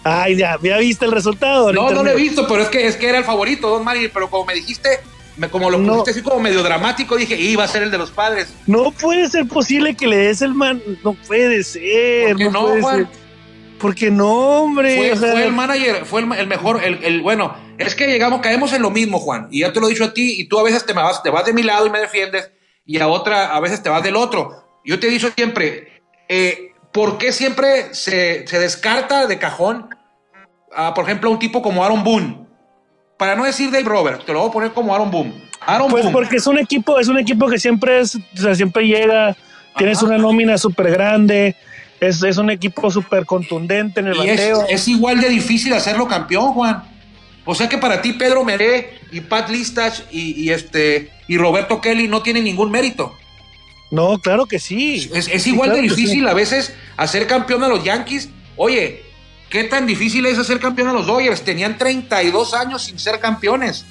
Ay, 0.05 0.37
ya, 0.37 0.57
ya 0.63 0.79
viste 0.79 1.05
el 1.05 1.13
resultado. 1.13 1.73
No, 1.73 1.91
no 1.91 2.03
lo 2.03 2.11
he 2.11 2.17
visto, 2.17 2.47
pero 2.49 2.63
es 2.63 2.69
que, 2.69 2.87
es 2.87 2.97
que 2.97 3.09
era 3.09 3.19
el 3.19 3.25
favorito, 3.25 3.69
Don 3.69 3.85
Mari, 3.85 4.09
pero 4.09 4.29
como 4.31 4.47
me 4.47 4.55
dijiste, 4.55 5.01
me, 5.37 5.49
como 5.49 5.71
lo 5.71 5.79
No. 5.79 5.93
pusiste 5.93 6.11
así 6.11 6.23
como 6.23 6.41
medio 6.41 6.63
dramático, 6.63 7.17
dije, 7.17 7.37
iba 7.41 7.63
a 7.65 7.69
ser 7.69 7.85
el 7.85 7.91
de 7.91 7.99
los 7.99 8.11
padres. 8.11 8.49
No 8.67 8.91
puede 8.93 9.29
ser 9.29 9.47
posible 9.47 9.97
que 9.97 10.07
le 10.09 10.17
des 10.17 10.43
el 10.43 10.55
man. 10.55 10.83
No 11.05 11.15
puede 11.15 11.63
ser. 11.65 12.31
¿Por 12.31 12.37
qué 12.39 12.45
no, 12.51 12.61
puede 12.63 12.83
Juan? 12.83 12.97
ser. 12.99 13.07
Porque 13.79 14.11
no, 14.13 14.31
hombre. 14.63 14.97
Fue, 14.97 15.13
o 15.13 15.17
sea, 15.17 15.33
fue 15.33 15.45
el 15.45 15.53
manager, 15.53 16.05
fue 16.05 16.21
el, 16.23 16.33
el 16.33 16.47
mejor, 16.47 16.83
el, 16.85 17.03
el- 17.03 17.21
bueno, 17.21 17.55
es 17.79 17.95
que 17.97 18.07
llegamos, 18.07 18.41
caemos 18.41 18.73
en 18.73 18.83
lo 18.83 18.91
mismo, 18.91 19.19
Juan, 19.19 19.49
y 19.51 19.61
ya 19.61 19.73
te 19.73 19.81
lo 19.81 19.87
he 19.87 19.91
dicho 19.91 20.05
a 20.05 20.15
ti, 20.15 20.41
y 20.41 20.45
tú 20.45 20.59
a 20.61 20.63
veces 20.63 20.87
te, 20.87 20.95
me 20.95 21.03
vas, 21.03 21.21
te 21.23 21.31
vas 21.31 21.45
de 21.47 21.53
mi 21.53 21.65
lado 21.65 21.85
y 21.87 21.91
me 21.91 21.99
defiendes, 21.99 22.49
y 22.85 22.99
a 23.01 23.09
otra, 23.09 23.55
a 23.55 23.61
veces 23.61 23.83
te 23.83 23.89
vas 23.89 24.03
del 24.03 24.17
otro. 24.17 24.81
Yo 24.85 24.99
te 24.99 25.07
he 25.07 25.11
dicho 25.11 25.31
siempre, 25.35 26.03
eh, 26.29 26.73
¿por 26.93 27.19
qué 27.19 27.33
siempre 27.33 27.95
se, 27.95 28.47
se 28.47 28.59
descarta 28.59 29.27
de 29.27 29.39
cajón, 29.39 29.89
a, 30.75 30.95
por 30.95 31.05
ejemplo, 31.05 31.29
a 31.31 31.33
un 31.33 31.39
tipo 31.39 31.63
como 31.63 31.85
Aaron 31.85 32.03
Boone? 32.05 32.47
Para 33.19 33.37
no 33.37 33.45
decir 33.45 33.71
Dave 33.71 33.85
Roberts, 33.85 34.25
te 34.27 34.33
lo 34.33 34.41
voy 34.41 34.49
a 34.49 34.53
poner 34.53 34.73
como 34.73 34.95
Aaron 34.95 35.11
Boone. 35.11 35.49
Aaron 35.61 35.91
Pues 35.91 36.03
Boone. 36.05 36.13
porque 36.13 36.37
es 36.37 36.47
un 36.47 36.59
equipo, 36.59 36.99
es 36.99 37.07
un 37.09 37.19
equipo 37.19 37.49
que 37.49 37.59
siempre 37.59 38.01
es, 38.01 38.17
o 38.17 38.21
sea, 38.37 38.55
siempre 38.55 38.85
llega, 38.87 39.37
tienes 39.77 40.03
una 40.03 40.19
nómina 40.19 40.59
súper 40.59 40.91
grande, 40.91 41.55
es, 42.01 42.21
es 42.25 42.37
un 42.39 42.51
equipo 42.51 42.91
súper 42.91 43.25
contundente 43.25 44.01
en 44.01 44.09
el 44.09 44.17
Y 44.17 44.29
es, 44.29 44.37
bateo. 44.41 44.65
es 44.69 44.89
igual 44.89 45.21
de 45.21 45.29
difícil 45.29 45.73
hacerlo 45.73 46.09
campeón, 46.09 46.53
Juan. 46.53 46.83
O 47.45 47.55
sea 47.55 47.69
que 47.69 47.79
para 47.79 48.01
ti 48.03 48.13
Pedro 48.13 48.45
Meré 48.45 49.01
y 49.11 49.21
Pat 49.21 49.49
Listach 49.51 49.95
y, 50.11 50.41
y 50.43 50.51
este 50.51 51.11
y 51.29 51.37
Roberto 51.39 51.81
Kelly 51.81 52.09
no 52.09 52.23
tienen 52.23 52.45
ningún 52.45 52.71
mérito. 52.71 53.17
No, 53.91 54.19
claro 54.19 54.47
que 54.47 54.59
sí. 54.59 55.11
Es, 55.13 55.29
es 55.29 55.43
Sí, 55.43 55.51
igual 55.51 55.71
claro 55.71 55.83
de 55.83 55.89
difícil 55.89 56.21
sí. 56.25 56.29
a 56.29 56.35
veces 56.35 56.75
hacer 56.97 57.27
campeón 57.27 57.63
a 57.65 57.69
los 57.69 57.85
Yankees. 57.85 58.29
Oye, 58.57 59.03
¿qué 59.51 59.65
tan 59.65 59.87
difícil 59.87 60.25
es 60.27 60.39
hacer 60.39 60.61
campeón 60.61 60.89
a 60.89 60.93
los 60.93 61.07
Dodgers? 61.07 61.43
Tenían 61.43 61.77
32 61.77 62.55
años 62.55 62.85
sin 62.85 62.99
ser 62.99 63.19
campeones. 63.21 63.85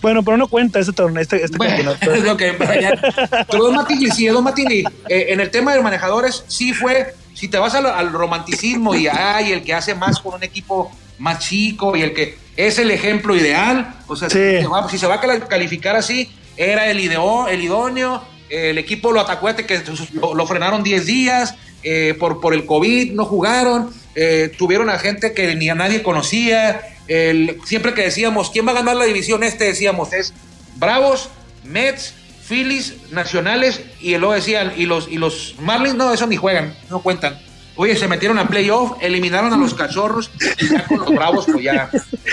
Bueno, 0.00 0.22
pero 0.22 0.36
no 0.36 0.46
cuenta 0.46 0.78
ese 0.78 0.92
torneo, 0.92 1.20
este, 1.20 1.42
este 1.42 1.56
Bueno, 1.56 1.92
campeonato. 2.00 3.02
pero 3.50 3.72
Matigli, 3.72 4.10
sí, 4.12 4.26
Don 4.28 4.44
Matigli, 4.44 4.84
eh, 5.08 5.26
en 5.30 5.40
el 5.40 5.50
tema 5.50 5.74
de 5.74 5.82
manejadores, 5.82 6.44
sí 6.46 6.72
fue, 6.72 7.14
si 7.34 7.48
te 7.48 7.58
vas 7.58 7.74
al, 7.74 7.86
al 7.86 8.12
romanticismo 8.12 8.94
y 8.94 9.08
ay, 9.08 9.50
el 9.52 9.64
que 9.64 9.74
hace 9.74 9.96
más 9.96 10.20
con 10.20 10.34
un 10.34 10.44
equipo 10.44 10.92
más 11.18 11.40
chico 11.40 11.96
y 11.96 12.02
el 12.02 12.14
que 12.14 12.38
es 12.58 12.78
el 12.78 12.90
ejemplo 12.90 13.34
ideal, 13.36 13.94
o 14.08 14.16
sea, 14.16 14.28
Sí. 14.28 14.38
si, 14.56 14.62
se 14.62 14.66
va, 14.68 14.88
si 14.90 14.98
se 14.98 15.06
va 15.06 15.14
a 15.14 15.48
calificar 15.48 15.94
así, 15.96 16.30
era 16.56 16.90
el, 16.90 16.98
ideo, 17.00 17.46
el 17.48 17.62
idóneo, 17.62 18.22
el 18.50 18.78
equipo 18.78 19.12
lo 19.12 19.20
atacó, 19.20 19.46
que 19.54 19.80
lo, 20.14 20.34
lo 20.34 20.46
frenaron 20.46 20.82
10 20.82 21.06
días, 21.06 21.54
eh, 21.84 22.14
por, 22.18 22.40
por 22.40 22.52
el 22.54 22.66
COVID 22.66 23.12
no 23.12 23.24
jugaron, 23.24 23.90
eh, 24.16 24.50
tuvieron 24.58 24.90
a 24.90 24.98
gente 24.98 25.32
que 25.32 25.54
ni 25.54 25.68
a 25.68 25.76
nadie 25.76 26.02
conocía, 26.02 26.80
el- 27.06 27.58
siempre 27.64 27.94
que 27.94 28.02
decíamos, 28.02 28.50
¿quién 28.50 28.66
va 28.66 28.72
a 28.72 28.74
ganar 28.74 28.96
la 28.96 29.04
división 29.04 29.44
este? 29.44 29.64
Decíamos, 29.64 30.12
es 30.12 30.34
Bravos, 30.76 31.28
Mets, 31.62 32.14
Phillies, 32.48 32.94
Nacionales, 33.12 33.80
y 34.00 34.16
luego 34.16 34.34
decían, 34.34 34.72
y 34.76 34.86
los, 34.86 35.06
y 35.08 35.18
los 35.18 35.54
Marlins, 35.60 35.94
no, 35.94 36.12
eso 36.12 36.26
ni 36.26 36.36
juegan, 36.36 36.74
no 36.90 37.00
cuentan. 37.02 37.38
Oye, 37.80 37.94
se 37.96 38.08
metieron 38.08 38.38
a 38.38 38.48
playoff, 38.48 38.92
eliminaron 39.00 39.52
a 39.52 39.56
los 39.56 39.72
cachorros, 39.72 40.30
y 40.60 40.68
ya 40.68 40.84
con 40.84 40.98
los 40.98 41.08
Bravos, 41.14 41.46
pues 41.50 41.62
ya, 41.64 41.88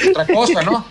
otra 0.10 0.26
cosa, 0.26 0.64
¿no? 0.64 0.86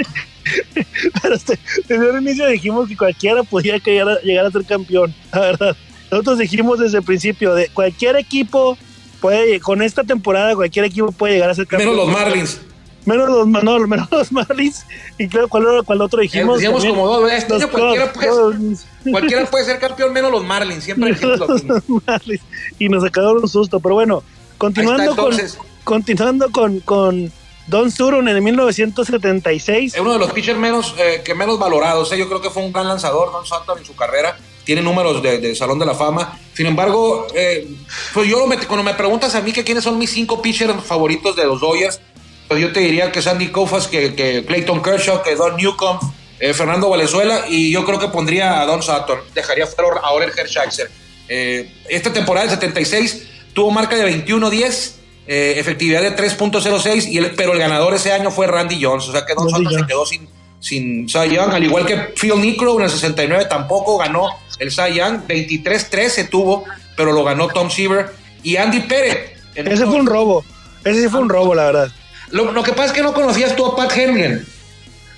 Pero 1.22 1.34
este- 1.34 1.58
desde 1.88 2.10
el 2.10 2.22
inicio 2.22 2.46
dijimos 2.46 2.88
que 2.88 2.96
cualquiera 2.96 3.42
podía 3.42 3.78
llegar 3.78 4.08
a, 4.08 4.20
llegar 4.20 4.46
a 4.46 4.50
ser 4.52 4.64
campeón, 4.64 5.12
la 5.32 5.40
verdad. 5.40 5.76
Nosotros 6.10 6.38
dijimos 6.38 6.78
desde 6.78 6.98
el 6.98 7.04
principio 7.04 7.54
de 7.54 7.68
cualquier 7.68 8.14
equipo 8.16 8.78
puede, 9.20 9.58
con 9.58 9.82
esta 9.82 10.04
temporada 10.04 10.54
cualquier 10.54 10.84
equipo 10.84 11.10
puede 11.10 11.34
llegar 11.34 11.50
a 11.50 11.54
ser 11.54 11.66
campeón. 11.66 11.90
Menos 11.92 12.06
los 12.06 12.14
Marlins. 12.16 12.60
Menos 13.06 13.28
los, 13.28 13.46
no, 13.48 13.78
menos 13.86 14.08
los 14.10 14.32
Marlins. 14.32 14.86
Y 15.18 15.26
claro, 15.28 15.48
¿cuál, 15.48 15.64
era- 15.64 15.82
cuál 15.82 16.00
otro 16.00 16.20
dijimos? 16.20 16.58
Decíamos 16.58 16.82
También 16.82 17.00
como 17.00 17.20
dos, 17.20 17.32
este 17.32 17.54
año 17.54 17.68
cualquiera 17.70 18.12
puede, 18.12 18.28
Cubs. 18.28 18.86
cualquiera 19.10 19.44
puede 19.46 19.64
ser 19.64 19.78
campeón, 19.80 20.12
menos 20.12 20.30
los 20.30 20.44
Marlins, 20.44 20.84
siempre 20.84 21.10
mismo. 21.12 21.28
Los 21.28 21.64
Marlins. 22.06 22.40
Y 22.78 22.88
nos 22.88 23.02
sacaron 23.02 23.38
un 23.42 23.48
susto. 23.48 23.80
Pero 23.80 23.94
bueno, 23.96 24.22
continuando, 24.64 25.30
está, 25.30 25.58
con, 25.58 25.62
continuando 25.84 26.50
con, 26.50 26.80
con 26.80 27.32
Don 27.66 27.90
Surun 27.90 28.28
en 28.28 28.36
el 28.36 28.42
1976. 28.42 29.94
Es 29.94 30.00
uno 30.00 30.12
de 30.12 30.18
los 30.18 30.32
pitchers 30.32 30.58
menos, 30.58 30.94
eh, 30.98 31.22
que 31.24 31.34
menos 31.34 31.58
valorados. 31.58 32.12
eh. 32.12 32.18
Yo 32.18 32.28
creo 32.28 32.40
que 32.40 32.50
fue 32.50 32.62
un 32.62 32.72
gran 32.72 32.88
lanzador, 32.88 33.32
Don 33.32 33.44
Sutton, 33.44 33.78
en 33.78 33.84
su 33.84 33.94
carrera. 33.94 34.36
Tiene 34.64 34.80
números 34.82 35.22
de, 35.22 35.38
de 35.38 35.54
Salón 35.54 35.78
de 35.78 35.86
la 35.86 35.94
Fama. 35.94 36.38
Sin 36.54 36.66
embargo, 36.66 37.26
eh, 37.34 37.68
pues 38.14 38.28
yo 38.28 38.46
cuando 38.66 38.82
me 38.82 38.94
preguntas 38.94 39.34
a 39.34 39.40
mí 39.40 39.52
que 39.52 39.62
quiénes 39.64 39.84
son 39.84 39.98
mis 39.98 40.10
cinco 40.10 40.40
pitchers 40.40 40.82
favoritos 40.84 41.36
de 41.36 41.44
los 41.44 41.60
Dodgers, 41.60 42.00
pues 42.48 42.60
yo 42.60 42.72
te 42.72 42.80
diría 42.80 43.12
que 43.12 43.20
Sandy 43.20 43.48
Koufax, 43.48 43.88
que, 43.88 44.14
que 44.14 44.44
Clayton 44.46 44.82
Kershaw, 44.82 45.22
que 45.22 45.34
Don 45.34 45.56
Newcomb, 45.56 46.00
eh, 46.40 46.54
Fernando 46.54 46.88
Valenzuela, 46.88 47.44
y 47.48 47.70
yo 47.70 47.84
creo 47.84 47.98
que 47.98 48.08
pondría 48.08 48.60
a 48.60 48.66
Don 48.66 48.82
Sutton. 48.82 49.18
Dejaría 49.34 49.66
fuera 49.66 50.00
a 50.02 50.12
Orel 50.12 50.30
Hershiser. 50.36 50.90
Eh, 51.28 51.70
esta 51.88 52.12
temporada 52.12 52.46
del 52.46 52.58
76 52.58 53.28
tuvo 53.54 53.70
marca 53.70 53.96
de 53.96 54.04
21-10, 54.04 54.96
eh, 55.26 55.54
efectividad 55.56 56.02
de 56.02 56.10
3.06, 56.10 57.06
y 57.08 57.18
el- 57.18 57.30
pero 57.32 57.52
el 57.52 57.58
ganador 57.58 57.94
ese 57.94 58.12
año 58.12 58.30
fue 58.30 58.46
Randy 58.46 58.82
Jones. 58.82 59.08
O 59.08 59.12
sea 59.12 59.24
que 59.24 59.34
Don 59.34 59.50
Randy 59.50 59.74
se 59.74 59.86
quedó 59.86 60.04
sin, 60.04 60.28
sin 60.60 61.08
Cy 61.08 61.30
Young, 61.34 61.52
al 61.54 61.64
igual 61.64 61.86
que 61.86 61.96
Phil 62.20 62.38
Necro 62.40 62.76
en 62.78 62.84
el 62.84 62.90
69 62.90 63.46
tampoco 63.48 63.96
ganó 63.98 64.28
el 64.58 64.70
Cy 64.70 64.94
Young, 64.94 65.20
23-13 65.26 66.28
tuvo, 66.28 66.64
pero 66.96 67.12
lo 67.12 67.24
ganó 67.24 67.48
Tom 67.48 67.70
Seaver 67.70 68.10
y 68.42 68.56
Andy 68.56 68.80
Pérez. 68.80 69.32
Ese 69.54 69.86
fue 69.86 69.96
un 69.96 70.06
robo. 70.06 70.44
Ese 70.84 71.02
sí 71.02 71.08
fue 71.08 71.20
un 71.20 71.28
robo, 71.28 71.54
la 71.54 71.64
verdad. 71.64 71.92
Lo, 72.30 72.52
lo 72.52 72.62
que 72.62 72.72
pasa 72.72 72.86
es 72.86 72.92
que 72.92 73.02
no 73.02 73.14
conocías 73.14 73.54
tú 73.56 73.64
a 73.66 73.76
Pat 73.76 73.92
Hengen 73.96 74.44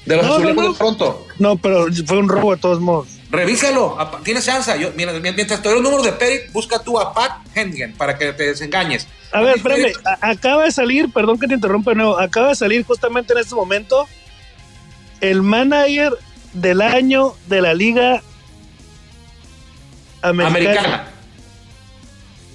de 0.05 0.17
los 0.17 0.27
No, 0.27 0.39
no, 0.39 0.53
no. 0.55 0.75
Pronto. 0.75 1.27
No, 1.39 1.57
pero 1.57 1.87
fue 2.07 2.19
un 2.19 2.29
robo 2.29 2.55
de 2.55 2.61
todos 2.61 2.81
modos. 2.81 3.09
Revísalo, 3.37 3.97
tienes 4.23 4.45
chance. 4.45 4.73
Yo, 4.81 4.91
mira, 4.97 5.13
mientras 5.13 5.63
te 5.63 5.69
doy 5.69 5.75
los 5.75 5.83
números 5.83 6.05
de 6.05 6.13
Pérez, 6.13 6.53
busca 6.53 6.79
tú 6.79 6.99
a 6.99 7.13
Pat 7.13 7.33
Hengen 7.55 7.93
para 7.95 8.17
que 8.17 8.33
te 8.33 8.45
desengañes. 8.45 9.07
A 9.33 9.43
ver, 9.43 9.57
espérame, 9.57 9.93
acaba 10.21 10.65
de 10.65 10.71
salir, 10.71 11.13
perdón 11.13 11.39
que 11.39 11.47
te 11.47 11.55
interrumpa 11.55 11.91
de 11.91 11.97
nuevo, 11.97 12.19
acaba 12.19 12.49
de 12.49 12.55
salir 12.55 12.85
justamente 12.85 13.33
en 13.33 13.41
este 13.41 13.55
momento 13.55 14.07
el 15.21 15.43
manager 15.43 16.13
del 16.53 16.81
año 16.81 17.35
de 17.49 17.61
la 17.61 17.75
liga 17.75 18.23
americana. 20.23 20.57
Americana. 20.57 21.09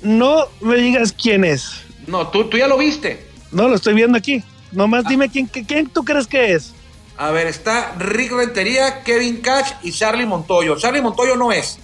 No 0.02 0.48
me 0.62 0.78
digas 0.78 1.14
quién 1.14 1.44
es. 1.44 1.82
No, 2.08 2.28
tú, 2.30 2.46
tú 2.46 2.58
ya 2.58 2.68
lo 2.68 2.78
viste. 2.78 3.28
No, 3.52 3.68
lo 3.68 3.76
estoy 3.76 3.94
viendo 3.94 4.18
aquí. 4.18 4.44
Nomás 4.72 5.06
dime 5.06 5.30
quién, 5.30 5.46
quién, 5.46 5.66
quién 5.66 5.90
tú 5.90 6.04
crees 6.04 6.26
que 6.26 6.54
es. 6.54 6.74
A 7.18 7.32
ver, 7.32 7.48
está 7.48 7.94
Rick 8.00 8.32
Rentería, 8.32 9.04
Kevin 9.04 9.42
Cash 9.42 9.74
y 9.84 9.92
Charlie 9.92 10.26
Montoyo. 10.26 10.78
Charlie 10.78 11.02
Montoyo 11.02 11.36
no 11.36 11.52
es. 11.52 11.78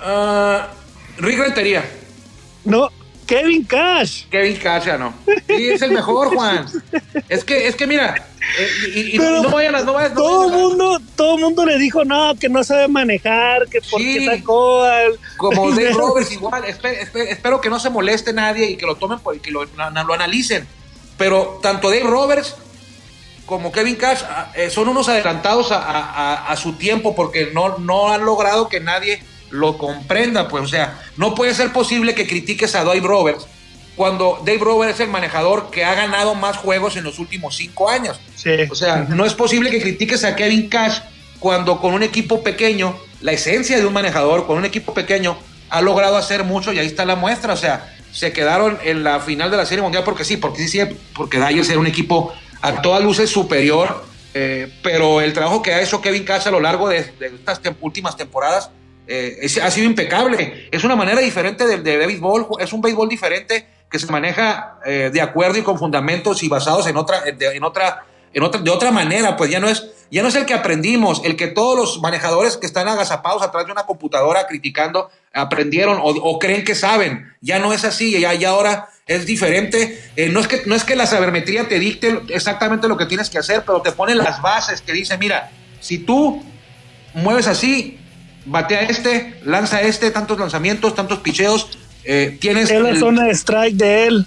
Ah, 0.00 0.68
Rick 1.18 1.38
Rentería. 1.38 1.84
No, 2.64 2.88
Kevin 3.26 3.64
Cash. 3.64 4.24
Kevin 4.30 4.56
Cash 4.56 4.86
ya 4.86 4.98
no. 4.98 5.14
Sí, 5.46 5.70
es 5.70 5.82
el 5.82 5.92
mejor, 5.92 6.34
Juan. 6.34 6.66
Es 7.28 7.44
que, 7.44 7.68
es 7.68 7.76
que 7.76 7.86
mira, 7.86 8.14
eh, 8.58 8.68
y, 8.94 9.00
y- 9.00 9.14
y 9.14 9.18
Pero 9.18 9.42
no 9.42 9.50
vayan 9.50 9.74
a, 9.76 9.80
no 9.82 9.92
vayan, 9.94 10.14
no 10.14 10.20
Todo 10.20 10.40
vayan 10.48 10.54
a- 10.54 10.58
mundo, 10.58 11.00
todo 11.16 11.38
mundo 11.38 11.64
le 11.64 11.78
dijo 11.78 12.04
no, 12.04 12.34
que 12.36 12.48
no 12.48 12.64
sabe 12.64 12.88
manejar, 12.88 13.68
que 13.68 13.80
porque 13.90 14.18
Sí. 14.20 14.26
sacó 14.26 14.82
al. 14.82 15.18
Como 15.36 15.70
Dave 15.70 15.92
Roberts 15.92 16.32
igual, 16.32 16.64
espe- 16.64 16.98
espe- 17.00 17.28
espero 17.30 17.60
que 17.60 17.70
no 17.70 17.78
se 17.80 17.88
moleste 17.90 18.32
nadie 18.32 18.68
y 18.70 18.76
que 18.76 18.84
lo 18.86 18.96
tomen 18.96 19.20
por- 19.20 19.36
y 19.36 19.40
que 19.40 19.50
lo, 19.50 19.64
lo 19.64 20.12
analicen. 20.14 20.66
Pero 21.16 21.58
tanto 21.62 21.88
Dave 21.90 22.02
Roberts 22.04 22.56
como 23.50 23.70
Kevin 23.70 23.96
Cash 23.96 24.22
ah, 24.26 24.50
eh, 24.54 24.70
son 24.70 24.88
unos 24.88 25.10
adelantados 25.10 25.70
a, 25.72 25.76
a- 25.82 26.00
a- 26.00 26.52
a 26.52 26.56
su 26.56 26.72
tiempo 26.74 27.14
porque 27.14 27.50
no, 27.52 27.76
no 27.78 28.10
han 28.10 28.24
logrado 28.24 28.70
que 28.70 28.80
nadie 28.80 29.22
lo 29.50 29.76
comprenda. 29.76 30.48
Pues, 30.48 30.64
o 30.64 30.68
sea, 30.68 30.98
no 31.18 31.34
puede 31.34 31.52
ser 31.54 31.70
posible 31.72 32.14
que 32.14 32.26
critiques 32.26 32.74
a 32.74 32.84
Dave 32.84 33.00
Roberts 33.00 33.46
cuando 33.96 34.40
Dave 34.46 34.58
Roberts 34.60 34.94
es 34.94 35.00
el 35.00 35.08
manejador 35.10 35.70
que 35.70 35.84
ha 35.84 35.94
ganado 35.94 36.34
más 36.34 36.56
juegos 36.56 36.96
en 36.96 37.04
los 37.04 37.18
últimos 37.18 37.56
cinco 37.56 37.90
años. 37.90 38.18
Sí. 38.36 38.50
O 38.70 38.74
sea, 38.74 39.04
no 39.10 39.26
es 39.26 39.34
posible 39.34 39.70
que 39.70 39.80
critiques 39.82 40.24
a 40.24 40.34
Kevin 40.36 40.70
Cash 40.70 41.00
cuando 41.38 41.80
con 41.80 41.92
un 41.92 42.02
equipo 42.02 42.42
pequeño, 42.42 42.96
la 43.20 43.32
esencia 43.32 43.76
de 43.76 43.84
un 43.84 43.92
manejador, 43.92 44.46
con 44.46 44.56
un 44.56 44.64
equipo 44.64 44.94
pequeño, 44.94 45.36
ha 45.68 45.80
logrado 45.82 46.16
hacer 46.16 46.44
mucho 46.44 46.72
y 46.72 46.78
ahí 46.78 46.86
está 46.86 47.04
la 47.04 47.16
muestra. 47.16 47.52
O 47.52 47.56
sea, 47.56 47.94
se 48.12 48.32
quedaron 48.32 48.78
en 48.84 49.04
la 49.04 49.20
final 49.20 49.50
de 49.50 49.56
la 49.56 49.66
Serie 49.66 49.82
Mundial 49.82 50.04
porque 50.04 50.24
sí, 50.24 50.36
porque 50.36 50.62
sí, 50.62 50.68
sí, 50.68 50.80
porque 51.14 51.38
Dodgers 51.38 51.68
era 51.68 51.78
un 51.78 51.86
equipo 51.86 52.32
a 52.62 52.82
todas 52.82 53.02
luces 53.02 53.30
superior, 53.30 54.04
eh, 54.34 54.72
pero 54.82 55.20
el 55.20 55.32
trabajo 55.32 55.62
que 55.62 55.72
ha 55.74 55.80
hecho 55.82 56.00
Kevin 56.00 56.24
Cash 56.24 56.46
a 56.46 56.50
lo 56.50 56.60
largo 56.60 56.88
de, 56.88 56.98
estas 56.98 57.62
tem- 57.62 57.76
últimas 57.80 58.16
temporadas 58.16 58.70
eh, 59.06 59.38
es- 59.42 59.58
ha 59.58 59.70
sido 59.70 59.86
impecable. 59.86 60.68
Es 60.70 60.84
una 60.84 60.94
manera 60.96 61.20
diferente 61.20 61.66
de, 61.66 61.96
béisbol, 61.96 62.46
es 62.60 62.72
un 62.72 62.80
béisbol 62.80 63.08
diferente 63.08 63.66
que 63.90 63.98
se 63.98 64.06
maneja 64.06 64.78
eh, 64.86 65.10
de 65.12 65.20
acuerdo 65.20 65.58
y 65.58 65.62
con 65.62 65.78
fundamentos 65.78 66.42
y 66.44 66.48
basados 66.48 66.86
en 66.86 66.96
otra, 66.96 67.22
en 67.26 67.64
otra, 67.64 68.04
en 68.32 68.42
otra, 68.44 68.60
de 68.60 68.70
otra 68.70 68.92
manera, 68.92 69.36
pues 69.36 69.50
ya 69.50 69.58
no 69.58 69.68
es, 69.68 69.84
ya 70.10 70.22
no 70.22 70.28
es 70.28 70.34
el 70.34 70.44
que 70.44 70.54
aprendimos, 70.54 71.22
el 71.24 71.36
que 71.36 71.46
todos 71.46 71.76
los 71.76 72.00
manejadores 72.00 72.56
que 72.56 72.66
están 72.66 72.88
agazapados 72.88 73.42
atrás 73.42 73.66
de 73.66 73.72
una 73.72 73.84
computadora 73.84 74.46
criticando 74.46 75.10
aprendieron 75.32 75.98
o, 76.02 76.38
creen 76.38 76.64
que 76.64 76.74
saben. 76.74 77.32
Ya 77.40 77.58
no 77.58 77.72
es 77.72 77.84
así, 77.84 78.18
ya, 78.18 78.34
ya 78.34 78.50
ahora 78.50 78.88
es 79.06 79.24
diferente. 79.24 80.02
Eh, 80.16 80.28
no, 80.28 80.40
es 80.40 80.48
que, 80.48 80.62
no 80.66 80.74
es 80.74 80.84
que 80.84 80.96
la 80.96 81.06
sabermetría 81.06 81.68
te 81.68 81.78
dicte 81.78 82.22
exactamente 82.28 82.88
lo 82.88 82.96
que 82.96 83.06
tienes 83.06 83.30
que 83.30 83.38
hacer, 83.38 83.62
pero 83.64 83.82
te 83.82 83.92
pone 83.92 84.14
las 84.14 84.42
bases 84.42 84.82
que 84.82 84.92
dice, 84.92 85.16
mira, 85.16 85.50
si 85.80 85.98
tú 85.98 86.42
mueves 87.14 87.46
así, 87.46 87.98
batea 88.46 88.82
este, 88.82 89.40
lanza 89.44 89.80
este, 89.82 90.10
tantos 90.10 90.38
lanzamientos, 90.38 90.94
tantos 90.94 91.20
picheos, 91.20 91.78
eh, 92.04 92.36
tienes... 92.40 92.70
Es 92.70 92.80
la 92.80 92.96
zona 92.96 93.24
de 93.26 93.34
strike 93.34 93.76
de 93.76 94.06
él. 94.06 94.26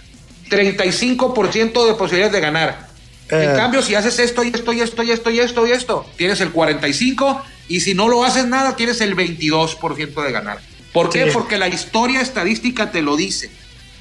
35% 0.49 1.87
de 1.87 1.93
posibilidades 1.95 2.33
de 2.33 2.39
ganar. 2.39 2.92
En 3.29 3.41
Eh. 3.51 3.53
cambio, 3.55 3.81
si 3.81 3.95
haces 3.95 4.19
esto 4.19 4.43
y 4.43 4.49
esto 4.49 4.73
y 4.73 4.81
esto 4.81 5.01
y 5.03 5.11
esto 5.11 5.29
y 5.31 5.39
esto 5.39 5.67
y 5.67 5.71
esto, 5.71 6.05
tienes 6.17 6.41
el 6.41 6.51
45 6.51 7.41
y 7.67 7.79
si 7.79 7.93
no 7.93 8.07
lo 8.07 8.23
haces 8.23 8.45
nada, 8.45 8.75
tienes 8.75 9.01
el 9.01 9.15
22% 9.15 10.21
de 10.21 10.31
ganar. 10.31 10.59
¿Por 10.91 11.09
qué? 11.09 11.25
Sí. 11.25 11.29
Porque 11.33 11.57
la 11.57 11.67
historia 11.67 12.21
estadística 12.21 12.91
te 12.91 13.01
lo 13.01 13.15
dice. 13.15 13.49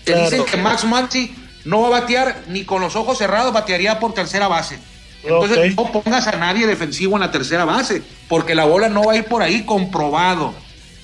Te 0.04 0.12
Claro. 0.12 0.30
dicen 0.30 0.44
que 0.44 0.56
Max 0.56 0.84
Muncy 0.84 1.34
no 1.64 1.80
va 1.82 1.86
a 1.96 2.00
batear 2.00 2.42
ni 2.48 2.64
con 2.64 2.80
los 2.82 2.96
ojos 2.96 3.18
cerrados, 3.18 3.52
batearía 3.52 3.98
por 4.00 4.12
tercera 4.12 4.48
base. 4.48 4.78
Entonces 5.22 5.76
no 5.76 5.92
pongas 5.92 6.26
a 6.26 6.32
nadie 6.32 6.66
defensivo 6.66 7.14
en 7.14 7.20
la 7.20 7.30
tercera 7.30 7.64
base, 7.64 8.02
porque 8.28 8.56
la 8.56 8.64
bola 8.64 8.88
no 8.88 9.04
va 9.04 9.12
a 9.12 9.16
ir 9.16 9.24
por 9.24 9.40
ahí 9.40 9.64
comprobado. 9.64 10.52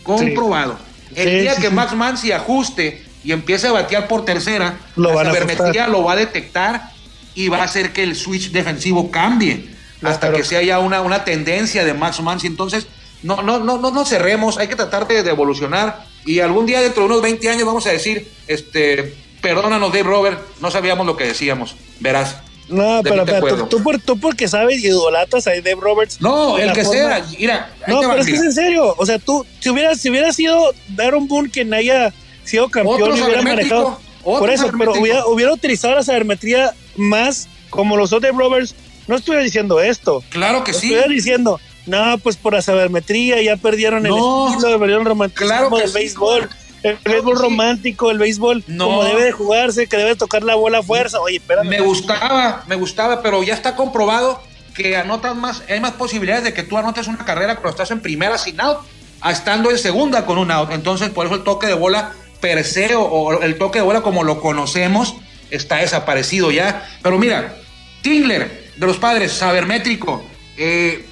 Comprobado. 0.03 0.77
El 1.15 1.29
Sí, 1.29 1.35
día 1.41 1.55
sí, 1.55 1.63
que. 1.63 1.71
Max 1.71 1.95
Muncy 1.95 2.33
ajuste 2.33 3.05
y 3.23 3.33
empiece 3.33 3.69
a 3.69 3.73
batear 3.73 4.09
por 4.09 4.25
tercera, 4.25 4.77
Lo 4.97 5.15
la 5.15 5.87
lo 5.89 6.03
va 6.05 6.13
a 6.13 6.17
detectar 6.17 6.91
y 7.39 7.47
va 7.49 7.59
a 7.59 7.65
hacer 7.65 7.93
que 7.93 8.03
el 8.03 8.17
switch 8.17 8.51
defensivo 8.51 9.13
cambie 9.13 9.69
hasta 10.03 10.33
que 10.33 10.43
sea 10.43 10.61
ya 10.61 10.81
una, 10.81 11.03
una 11.03 11.25
tendencia 11.25 11.85
de 11.85 11.95
Max 11.95 12.19
Muncy. 12.21 12.49
Entonces, 12.49 12.89
no, 13.23 13.43
no, 13.43 13.61
no, 13.61 13.79
no 13.79 13.93
nos 13.93 14.09
cerremos, 14.09 14.59
hay 14.59 14.67
que 14.67 14.75
tratar 14.75 15.07
de, 15.07 15.23
de 15.23 15.31
evolucionar 15.31 16.05
y 16.25 16.41
algún 16.41 16.67
día 16.67 16.81
dentro 16.81 17.03
de 17.05 17.11
unos 17.11 17.23
20 17.23 17.49
años 17.49 17.65
vamos 17.65 17.87
a 17.87 17.91
decir, 17.91 18.29
este, 18.49 19.15
perdónanos 19.41 19.93
Dave 19.93 20.03
Robert, 20.03 20.41
no 20.61 20.73
sabíamos 20.73 21.07
lo 21.07 21.17
que 21.17 21.25
decíamos, 21.27 21.77
verás. 22.01 22.39
No, 22.69 23.01
pero, 23.05 23.25
pero 23.25 23.57
tú, 23.57 23.67
tú 23.69 23.83
por, 23.85 24.01
tú 24.01 24.19
porque 24.19 24.49
sabes 24.49 24.83
y 24.83 24.89
idolatas 24.89 25.47
a 25.47 25.51
Dave 25.51 25.77
Roberts. 25.81 26.21
No, 26.21 26.59
el 26.59 26.73
que 26.73 26.83
forma- 26.85 27.01
sea, 27.01 27.27
mira, 27.39 27.73
No, 27.87 28.03
va, 28.03 28.09
pero 28.11 28.21
es 28.21 28.27
que 28.27 28.35
es 28.35 28.43
en 28.43 28.53
serio. 28.53 28.95
O 28.99 29.07
sea, 29.07 29.19
tú, 29.21 29.47
si 29.61 29.71
hubiera, 29.71 29.95
si 29.95 30.11
hubiera 30.11 30.33
sido 30.33 30.75
Darren 30.89 31.29
Boone 31.29 31.51
quien 31.51 31.73
haya 31.73 32.13
sido 32.45 32.69
campeón 32.69 33.17
y 33.17 33.23
hubiera 33.23 33.43
manejado. 33.43 34.01
Por 34.23 34.51
eso, 34.51 34.71
pero 34.77 34.93
hubiera, 34.93 35.25
hubiera 35.27 35.53
utilizado 35.53 35.95
la 35.95 36.03
sabermetría 36.03 36.75
más 36.99 37.49
como 37.71 37.97
los 37.97 38.13
otros 38.13 38.37
Roberts. 38.37 38.75
No 39.07 39.17
estuviera 39.17 39.43
diciendo 39.43 39.81
esto. 39.81 40.23
Claro 40.29 40.65
que 40.65 40.73
sí. 40.73 40.89
Estuviera 40.89 41.09
diciendo, 41.09 41.59
no, 41.87 42.19
pues 42.19 42.37
por 42.37 42.53
la 42.53 42.61
sabermetría 42.63 43.41
ya 43.43 43.57
perdieron 43.57 44.03
No. 44.03 44.49
el 44.49 44.53
estilo, 44.55 44.79
perdieron 44.79 45.07
romanticismo 45.07 45.49
Claro 45.49 45.77
del 45.77 45.89
sí, 45.89 45.95
béisbol. 45.95 46.49
El 46.83 46.99
béisbol 47.05 47.37
sí. 47.37 47.43
romántico, 47.43 48.11
el 48.11 48.19
béisbol 48.19 48.65
No. 48.67 48.85
como 48.87 49.05
debe 49.05 49.25
de 49.25 49.33
jugarse, 49.33 49.87
que 49.87 49.97
debe 49.97 50.15
tocar 50.15 50.43
la 50.43 50.55
bola 50.55 50.79
a 50.79 50.83
fuerza. 50.83 51.21
Oye, 51.21 51.37
espérame. 51.37 51.69
Me 51.69 51.81
gustaba, 51.81 52.65
me 52.67 52.77
gustaba, 52.77 53.23
pero 53.23 53.43
ya 53.43 53.55
está 53.55 53.75
comprobado 53.75 54.43
que 54.75 54.97
anotas 54.97 55.35
más, 55.35 55.63
hay 55.69 55.81
más 55.81 55.93
posibilidades 55.93 56.45
de 56.45 56.53
que 56.53 56.63
tú 56.63 56.77
anotes 56.79 57.09
una 57.09 57.25
carrera 57.25 57.55
cuando 57.57 57.71
estás 57.71 57.91
en 57.91 58.01
primera 58.01 58.39
sin 58.39 58.61
out, 58.61 58.79
a 59.21 59.33
estando 59.33 59.71
en 59.73 59.79
segunda 59.79 60.25
con 60.27 60.39
un 60.39 60.51
out. 60.53 60.71
Entonces, 60.71 61.09
por 61.11 61.27
eso 61.27 61.35
el 61.35 61.43
toque 61.43 61.67
de 61.67 61.75
bola 61.75 62.13
per 62.41 62.63
se 62.65 62.95
o, 62.95 63.03
o 63.03 63.43
el 63.43 63.59
toque 63.59 63.81
de 63.81 63.85
bola 63.85 64.03
como 64.03 64.23
lo 64.23 64.41
conocemos 64.41 65.17
está 65.51 65.77
desaparecido 65.77 66.51
ya. 66.51 66.89
Pero 67.03 67.19
mira, 67.19 67.57
Tingler 68.03 68.71
de 68.77 68.87
los 68.87 68.97
padres, 68.99 69.33
sabermétrico. 69.33 70.25
Eh, 70.57 71.05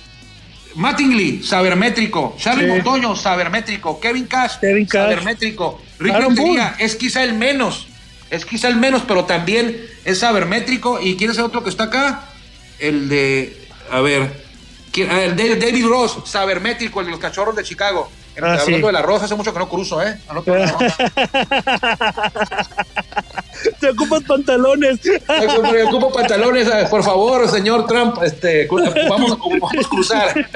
Mattingly, 0.75 1.43
sabermétrico. 1.43 2.37
Charlie 2.39 2.67
Sí. 2.67 2.71
Montoño, 2.71 3.17
sabermétrico. 3.17 3.99
Kevin 3.99 4.27
Cash, 4.27 4.59
Kevin 4.61 4.87
Cash. 4.87 5.03
sabermétrico. 5.03 5.81
Rick 5.99 6.15
Rentería, 6.17 6.77
es 6.79 6.97
quizá 6.97 7.25
el 7.25 7.33
menos. 7.35 7.87
Es 8.31 8.45
quizá 8.45 8.69
el 8.69 8.77
menos, 8.77 9.03
pero 9.07 9.25
también 9.25 9.81
es 10.05 10.19
sabermétrico. 10.19 11.01
¿Y 11.01 11.17
quién 11.17 11.31
es 11.31 11.39
el 11.39 11.45
otro 11.45 11.63
que 11.65 11.71
está 11.71 11.85
acá? 11.85 12.25
El 12.79 13.09
de. 13.09 13.69
A 13.91 14.01
ver. 14.01 14.45
Ah, 15.11 15.23
el 15.23 15.37
de 15.37 15.57
David 15.57 15.87
Ross, 15.87 16.19
sabermétrico, 16.25 17.01
el 17.01 17.07
de 17.07 17.13
los 17.13 17.21
cachorros 17.21 17.55
de 17.57 17.63
Chicago. 17.63 18.11
Ah, 18.37 18.53
Hablando 18.53 18.65
sí. 18.67 18.73
de 18.83 18.93
la 18.93 19.03
Rosa, 19.03 19.25
hace 19.27 19.35
mucho 19.35 19.53
que 19.53 19.59
no 19.59 19.69
cruzo, 19.69 20.03
¿eh? 20.03 20.19
Anoto 20.29 20.55
la 20.55 20.67
Rosa. 20.73 20.97
Te 23.81 23.91
ocupas 23.91 24.23
pantalones. 24.25 25.01
Me 25.73 25.83
ocupo 25.85 26.13
pantalones, 26.13 26.67
eh, 26.69 26.87
por 26.91 27.03
favor, 27.03 27.49
señor 27.49 27.87
Trump. 27.87 28.23
Este, 28.23 28.67
vamos, 28.69 29.39
vamos 29.39 29.73
a 29.85 29.89
cruzar. 29.89 30.49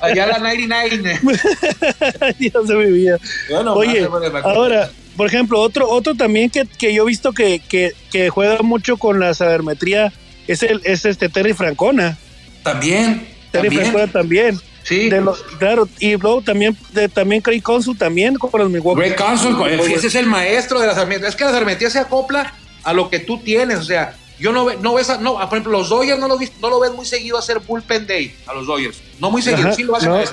Allá 0.00 0.26
la 0.26 0.38
99. 0.38 1.20
Dios 2.38 2.68
de 2.68 2.74
mi 2.76 2.90
vida. 2.90 3.18
Bueno, 3.50 3.74
Oye, 3.74 4.08
ahora, 4.44 4.90
por 5.16 5.26
ejemplo, 5.26 5.60
otro, 5.60 5.88
otro 5.88 6.14
también 6.14 6.50
que, 6.50 6.66
que 6.66 6.94
yo 6.94 7.04
he 7.04 7.06
visto 7.06 7.32
que, 7.32 7.60
que, 7.60 7.92
que 8.10 8.30
juega 8.30 8.62
mucho 8.62 8.96
con 8.96 9.20
la 9.20 9.34
sabermetría 9.34 10.12
es 10.46 10.62
el 10.62 10.80
es 10.84 11.04
este 11.04 11.28
Terry 11.28 11.52
Francona. 11.52 12.18
También. 12.62 13.28
Terry 13.50 13.68
También. 13.68 13.90
Francona 13.90 14.12
también. 14.12 14.60
Sí. 14.84 15.08
De 15.08 15.20
los, 15.20 15.42
claro, 15.58 15.88
y 16.00 16.16
luego 16.16 16.42
también, 16.42 16.76
de, 16.92 17.08
también 17.08 17.40
Craig 17.40 17.60
Consul 17.62 17.96
también 17.96 18.34
con 18.36 18.50
los 18.60 18.68
Milwaukee. 18.70 19.00
Greg 19.00 19.16
Council, 19.16 19.56
ese 19.94 20.06
es 20.08 20.14
el 20.16 20.26
maestro 20.26 20.80
de 20.80 20.86
las 20.88 20.96
herramientas. 20.96 21.30
Es 21.30 21.36
que 21.36 21.44
la 21.44 21.50
herramienta 21.56 21.88
se 21.88 21.98
acopla 22.00 22.52
a 22.82 22.92
lo 22.92 23.08
que 23.08 23.20
tú 23.20 23.38
tienes. 23.38 23.78
O 23.78 23.84
sea, 23.84 24.16
yo 24.40 24.50
no, 24.52 24.64
ve- 24.64 24.76
no 24.80 24.94
ves, 24.94 25.08
a- 25.10 25.18
no, 25.18 25.34
por 25.34 25.44
ejemplo, 25.44 25.72
los 25.72 25.88
Dodgers 25.88 26.18
no 26.18 26.26
lo, 26.26 26.36
vis- 26.36 26.52
no 26.60 26.68
lo 26.68 26.80
ves 26.80 26.92
muy 26.92 27.06
seguido 27.06 27.38
hacer 27.38 27.60
bullpen 27.60 28.06
day 28.06 28.34
a 28.46 28.54
los 28.54 28.66
Dodgers. 28.66 29.00
No 29.20 29.30
muy 29.30 29.40
seguido, 29.40 29.68
Ajá, 29.68 29.76
sí 29.76 29.84
lo 29.84 29.94
hacen. 29.96 30.10
no, 30.10 30.24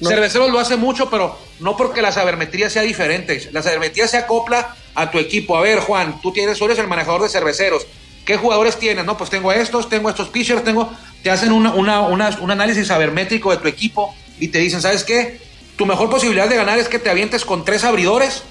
no. 0.00 0.08
Cerveceros 0.08 0.50
lo 0.52 0.60
hace 0.60 0.76
mucho, 0.76 1.10
pero 1.10 1.36
no 1.58 1.76
porque 1.76 2.00
la 2.00 2.12
sabermetría 2.12 2.70
sea 2.70 2.82
diferente. 2.82 3.48
La 3.52 3.62
sabermetría 3.62 4.06
se 4.06 4.16
acopla 4.16 4.76
a 4.94 5.10
tu 5.10 5.18
equipo. 5.18 5.56
A 5.56 5.60
ver, 5.60 5.80
Juan, 5.80 6.20
tú 6.22 6.32
tienes, 6.32 6.56
tú 6.56 6.66
eres 6.66 6.78
el 6.78 6.86
manejador 6.86 7.22
de 7.22 7.28
cerveceros. 7.28 7.84
¿Qué 8.28 8.36
jugadores 8.36 8.78
tienes? 8.78 9.06
No, 9.06 9.16
pues 9.16 9.30
tengo 9.30 9.50
estos, 9.50 9.88
tengo 9.88 10.10
estos 10.10 10.28
pitchers, 10.28 10.62
tengo. 10.62 10.92
Te 11.22 11.30
hacen 11.30 11.50
una, 11.50 11.72
una- 11.72 12.02
una- 12.02 12.36
un 12.42 12.50
análisis 12.50 12.88
sabermétrico 12.88 13.50
de 13.52 13.56
tu 13.56 13.68
equipo 13.68 14.14
y 14.38 14.48
te 14.48 14.58
dicen, 14.58 14.82
¿sabes 14.82 15.02
qué? 15.02 15.40
Tu 15.76 15.86
mejor 15.86 16.10
posibilidad 16.10 16.46
de 16.46 16.56
ganar 16.56 16.78
es 16.78 16.90
que 16.90 16.98
te 16.98 17.08
avientes 17.08 17.46
con 17.46 17.64
tres 17.64 17.84
abridores 17.84 18.42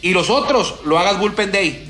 y 0.00 0.14
los 0.14 0.30
otros 0.30 0.76
lo 0.86 0.98
hagas 0.98 1.18
bullpen 1.18 1.52
day. 1.52 1.84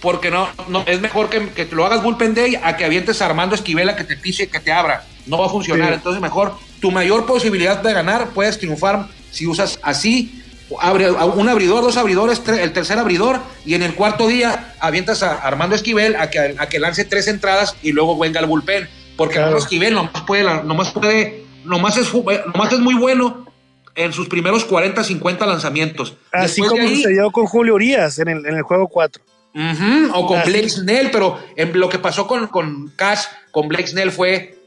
Porque 0.00 0.30
no, 0.30 0.48
no 0.68 0.84
es 0.86 1.00
mejor 1.00 1.28
que, 1.28 1.48
que 1.48 1.64
lo 1.72 1.84
hagas 1.86 2.04
bullpen 2.04 2.34
day 2.36 2.54
a 2.62 2.76
que 2.76 2.84
avientes 2.84 3.20
a 3.20 3.26
Armando 3.26 3.56
Esquivela 3.56 3.96
que 3.96 4.04
te 4.04 4.16
piche, 4.16 4.46
que 4.48 4.60
te 4.60 4.70
abra. 4.70 5.04
No 5.26 5.38
va 5.38 5.46
a 5.46 5.48
funcionar. 5.48 5.88
Sí. 5.88 5.94
Entonces, 5.94 6.22
mejor 6.22 6.56
tu 6.80 6.92
mayor 6.92 7.26
posibilidad 7.26 7.78
de 7.82 7.92
ganar 7.92 8.28
puedes 8.28 8.60
triunfar 8.60 9.08
si 9.32 9.48
usas 9.48 9.80
así. 9.82 10.43
Abre- 10.80 11.10
un 11.10 11.48
abridor, 11.48 11.82
dos 11.82 11.96
abridores, 11.96 12.42
el 12.48 12.72
tercer 12.72 12.98
abridor, 12.98 13.40
y 13.64 13.74
en 13.74 13.82
el 13.82 13.94
cuarto 13.94 14.26
día 14.26 14.74
avientas 14.80 15.22
a 15.22 15.34
Armando 15.34 15.74
Esquivel 15.76 16.16
a 16.16 16.30
que, 16.30 16.54
a 16.58 16.68
que 16.68 16.78
lance 16.78 17.04
tres 17.04 17.28
entradas 17.28 17.76
y 17.82 17.92
luego 17.92 18.18
venga 18.18 18.40
el 18.40 18.46
bullpen. 18.46 18.88
Porque 19.16 19.34
Claro. 19.34 19.48
Armando 19.48 19.64
Esquivel 19.64 19.94
nomás 19.94 20.22
puede, 20.22 20.42
nomás 20.64 20.90
puede, 20.92 21.44
nomás 21.64 21.96
es, 21.96 22.08
fu- 22.08 22.24
nomás 22.54 22.72
es 22.72 22.80
muy 22.80 22.94
bueno 22.94 23.46
en 23.94 24.12
sus 24.12 24.28
primeros 24.28 24.64
40, 24.64 25.04
50 25.04 25.46
lanzamientos. 25.46 26.16
Así 26.32 26.60
Después 26.62 26.70
como 26.70 26.82
ahí- 26.82 26.96
sucedió 26.96 27.30
con 27.30 27.46
Julio 27.46 27.74
Urias 27.74 28.18
en 28.18 28.28
el, 28.28 28.44
en 28.46 28.56
el 28.56 28.62
juego 28.62 28.88
4. 28.88 29.22
Ujú, 29.54 30.10
o 30.18 30.26
con 30.26 30.38
Así. 30.40 30.50
Blake 30.50 30.68
Snell, 30.68 31.10
pero 31.12 31.38
en 31.54 31.78
lo 31.78 31.88
que 31.88 32.00
pasó 32.00 32.26
con, 32.26 32.48
con 32.48 32.88
Cash, 32.96 33.20
con 33.52 33.68
Blake 33.68 33.86
Snell 33.86 34.10
fue 34.10 34.58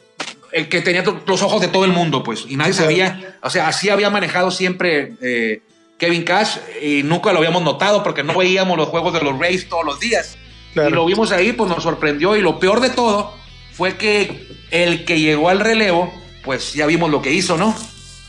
el 0.53 0.69
que 0.69 0.79
tenía 0.79 1.03
los 1.25 1.41
ojos 1.41 1.59
de 1.59 1.67
todo 1.67 1.83
el 1.83 1.91
mundo, 1.91 2.23
pues, 2.23 2.45
y 2.47 2.55
nadie 2.55 2.71
sabía, 2.71 3.37
o 3.43 3.49
sea, 3.49 3.67
así 3.67 3.89
había 3.89 4.09
manejado 4.09 4.49
siempre 4.49 5.11
eh, 5.21 5.61
Kevin 5.97 6.23
Cash 6.23 6.57
y 6.81 7.03
nunca 7.03 7.31
lo 7.33 7.39
habíamos 7.39 7.63
notado 7.63 8.03
porque 8.03 8.23
no 8.23 8.37
veíamos 8.37 8.77
los 8.77 8.89
juegos 8.89 9.13
de 9.13 9.21
los 9.21 9.37
Rays 9.39 9.67
todos 9.67 9.83
los 9.85 9.99
días. 9.99 10.37
Claro. 10.73 10.89
Y 10.89 10.93
lo 10.93 11.05
vimos 11.05 11.31
ahí, 11.31 11.53
pues 11.53 11.69
nos 11.69 11.83
sorprendió 11.83 12.35
y 12.35 12.41
lo 12.41 12.59
peor 12.59 12.79
de 12.81 12.89
todo 12.91 13.33
fue 13.73 13.97
que 13.97 14.47
el 14.71 15.05
que 15.05 15.19
llegó 15.19 15.49
al 15.49 15.59
relevo, 15.59 16.13
pues 16.43 16.73
ya 16.73 16.85
vimos 16.85 17.09
lo 17.09 17.21
que 17.21 17.31
hizo, 17.31 17.57
¿no? 17.57 17.75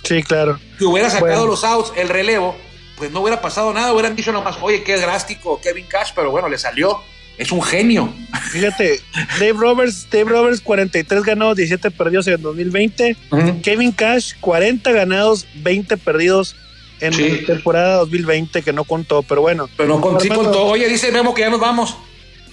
Sí, 0.04 0.22
claro. 0.22 0.58
Si 0.78 0.84
hubiera 0.84 1.10
sacado 1.10 1.30
Bueno. 1.40 1.46
los 1.46 1.64
outs, 1.64 1.92
el 1.96 2.08
relevo, 2.08 2.56
pues 2.96 3.10
no 3.10 3.20
hubiera 3.20 3.40
pasado 3.40 3.72
nada, 3.74 3.92
hubieran 3.92 4.16
dicho 4.16 4.32
nomás, 4.32 4.56
oye, 4.62 4.82
qué 4.82 4.96
drástico 4.96 5.60
Kevin 5.60 5.86
Cash, 5.86 6.12
pero 6.14 6.30
bueno, 6.30 6.48
le 6.48 6.56
salió. 6.58 7.00
Es 7.36 7.52
un 7.52 7.62
genio. 7.62 8.12
Fíjate, 8.50 9.00
Dave 9.38 9.52
Roberts, 9.52 10.08
Dave 10.10 10.24
Roberts 10.30 10.60
43 10.60 11.22
ganados, 11.22 11.56
17 11.56 11.90
perdidos 11.92 12.26
en 12.26 12.40
2020. 12.42 13.16
Kevin 13.62 13.92
Cash 13.92 14.32
40 14.40 14.90
ganados, 14.90 15.46
20 15.56 15.96
perdidos 15.98 16.56
en 17.00 17.12
Sí. 17.12 17.44
temporada 17.46 17.96
2020 17.98 18.62
que 18.62 18.72
no 18.72 18.84
contó, 18.84 19.22
pero 19.22 19.40
bueno. 19.40 19.68
Pero 19.76 19.88
no 19.88 20.00
con, 20.00 20.20
sí 20.20 20.28
contó. 20.28 20.66
Oye, 20.66 20.88
dice 20.88 21.12
Memo 21.12 21.34
que 21.34 21.42
ya 21.42 21.50
nos 21.50 21.60
vamos. 21.60 21.96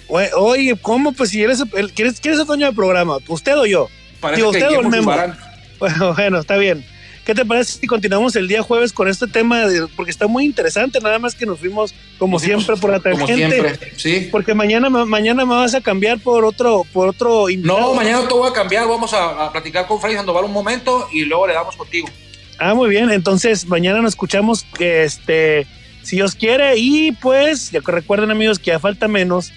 Oye, 0.08 0.76
¿cómo? 0.80 1.12
Pues 1.12 1.30
si 1.30 1.42
eres 1.42 1.62
el, 1.74 1.92
¿quieres, 1.92 2.20
¿quieres 2.20 2.40
el 2.40 2.46
dueño 2.46 2.66
del 2.66 2.74
programa? 2.74 3.18
¿Usted 3.28 3.58
o 3.58 3.66
yo? 3.66 3.88
Parece 4.20 4.42
Digo, 4.42 4.52
que 4.52 4.58
usted 4.58 4.76
o 4.76 4.80
el 4.80 4.88
Memo. 4.88 5.12
Bueno, 5.78 6.14
bueno, 6.14 6.38
está 6.38 6.56
bien. 6.56 6.86
¿Qué 7.26 7.34
te 7.34 7.44
parece 7.44 7.80
si 7.80 7.86
continuamos 7.88 8.36
el 8.36 8.46
día 8.46 8.62
jueves 8.62 8.92
con 8.92 9.08
este 9.08 9.26
tema? 9.26 9.64
porque 9.96 10.12
está 10.12 10.28
muy 10.28 10.44
interesante, 10.44 11.00
nada 11.00 11.18
más 11.18 11.34
que 11.34 11.44
nos 11.44 11.58
fuimos 11.58 11.92
como 12.20 12.38
siempre 12.38 12.76
por 12.76 12.90
la 12.90 13.00
tangente. 13.00 13.34
Como 13.34 13.36
siempre, 13.36 13.92
sí. 13.96 14.28
Porque 14.30 14.54
mañana, 14.54 14.88
mañana 14.88 15.44
me 15.44 15.54
vas 15.54 15.74
a 15.74 15.80
cambiar 15.80 16.20
por 16.20 16.44
otro, 16.44 16.84
por 16.92 17.08
otro 17.08 17.46
No, 17.58 17.94
mañana 17.94 18.28
te 18.28 18.32
voy 18.32 18.48
a 18.48 18.52
cambiar, 18.52 18.86
vamos 18.86 19.12
a, 19.12 19.50
platicar 19.50 19.88
con 19.88 20.00
Freddy 20.00 20.14
Sandoval 20.14 20.44
un 20.44 20.52
momento 20.52 21.08
y 21.12 21.24
luego 21.24 21.48
le 21.48 21.54
damos 21.54 21.76
contigo. 21.76 22.08
Ah, 22.58 22.74
muy 22.74 22.88
bien, 22.88 23.10
entonces 23.10 23.66
mañana 23.66 24.00
nos 24.00 24.12
escuchamos, 24.12 24.66
este, 24.78 25.66
si 26.02 26.16
Dios 26.16 26.34
quiere, 26.34 26.76
y 26.76 27.12
pues, 27.12 27.70
ya 27.70 27.80
que 27.80 27.92
recuerden 27.92 28.30
amigos 28.30 28.58
que 28.58 28.66
ya 28.66 28.78
falta 28.78 29.08
menos, 29.08 29.52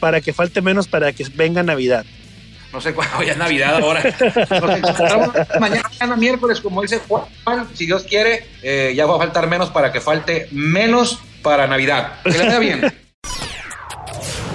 para 0.00 0.20
que 0.20 0.32
falte 0.32 0.62
menos 0.62 0.88
para 0.88 1.12
que 1.12 1.26
venga 1.34 1.62
Navidad. 1.62 2.04
No 2.72 2.80
sé 2.80 2.92
cuándo 2.92 3.22
ya 3.22 3.32
es 3.32 3.38
Navidad 3.38 3.76
ahora. 3.76 4.02
mañana, 5.60 6.16
miércoles, 6.16 6.60
como 6.60 6.82
dice 6.82 7.00
Juan, 7.08 7.24
si 7.74 7.86
Dios 7.86 8.02
quiere, 8.04 8.46
eh, 8.62 8.92
ya 8.94 9.06
va 9.06 9.16
a 9.16 9.18
faltar 9.18 9.48
menos 9.48 9.70
para 9.70 9.92
que 9.92 10.00
falte 10.00 10.48
menos 10.50 11.20
para 11.42 11.66
Navidad. 11.66 12.20
Que 12.24 12.32
le 12.32 12.38
vaya 12.38 12.58
bien. 12.58 12.92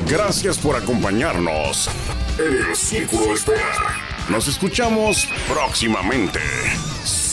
Gracias 0.07 0.57
por 0.57 0.75
acompañarnos 0.75 1.89
en 2.37 2.69
el 2.69 2.75
Círculo 2.75 3.33
Espera. 3.33 3.95
Nos 4.29 4.47
escuchamos 4.47 5.27
próximamente. 5.47 6.39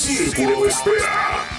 Círculo 0.08 0.64
Espera. 0.64 1.57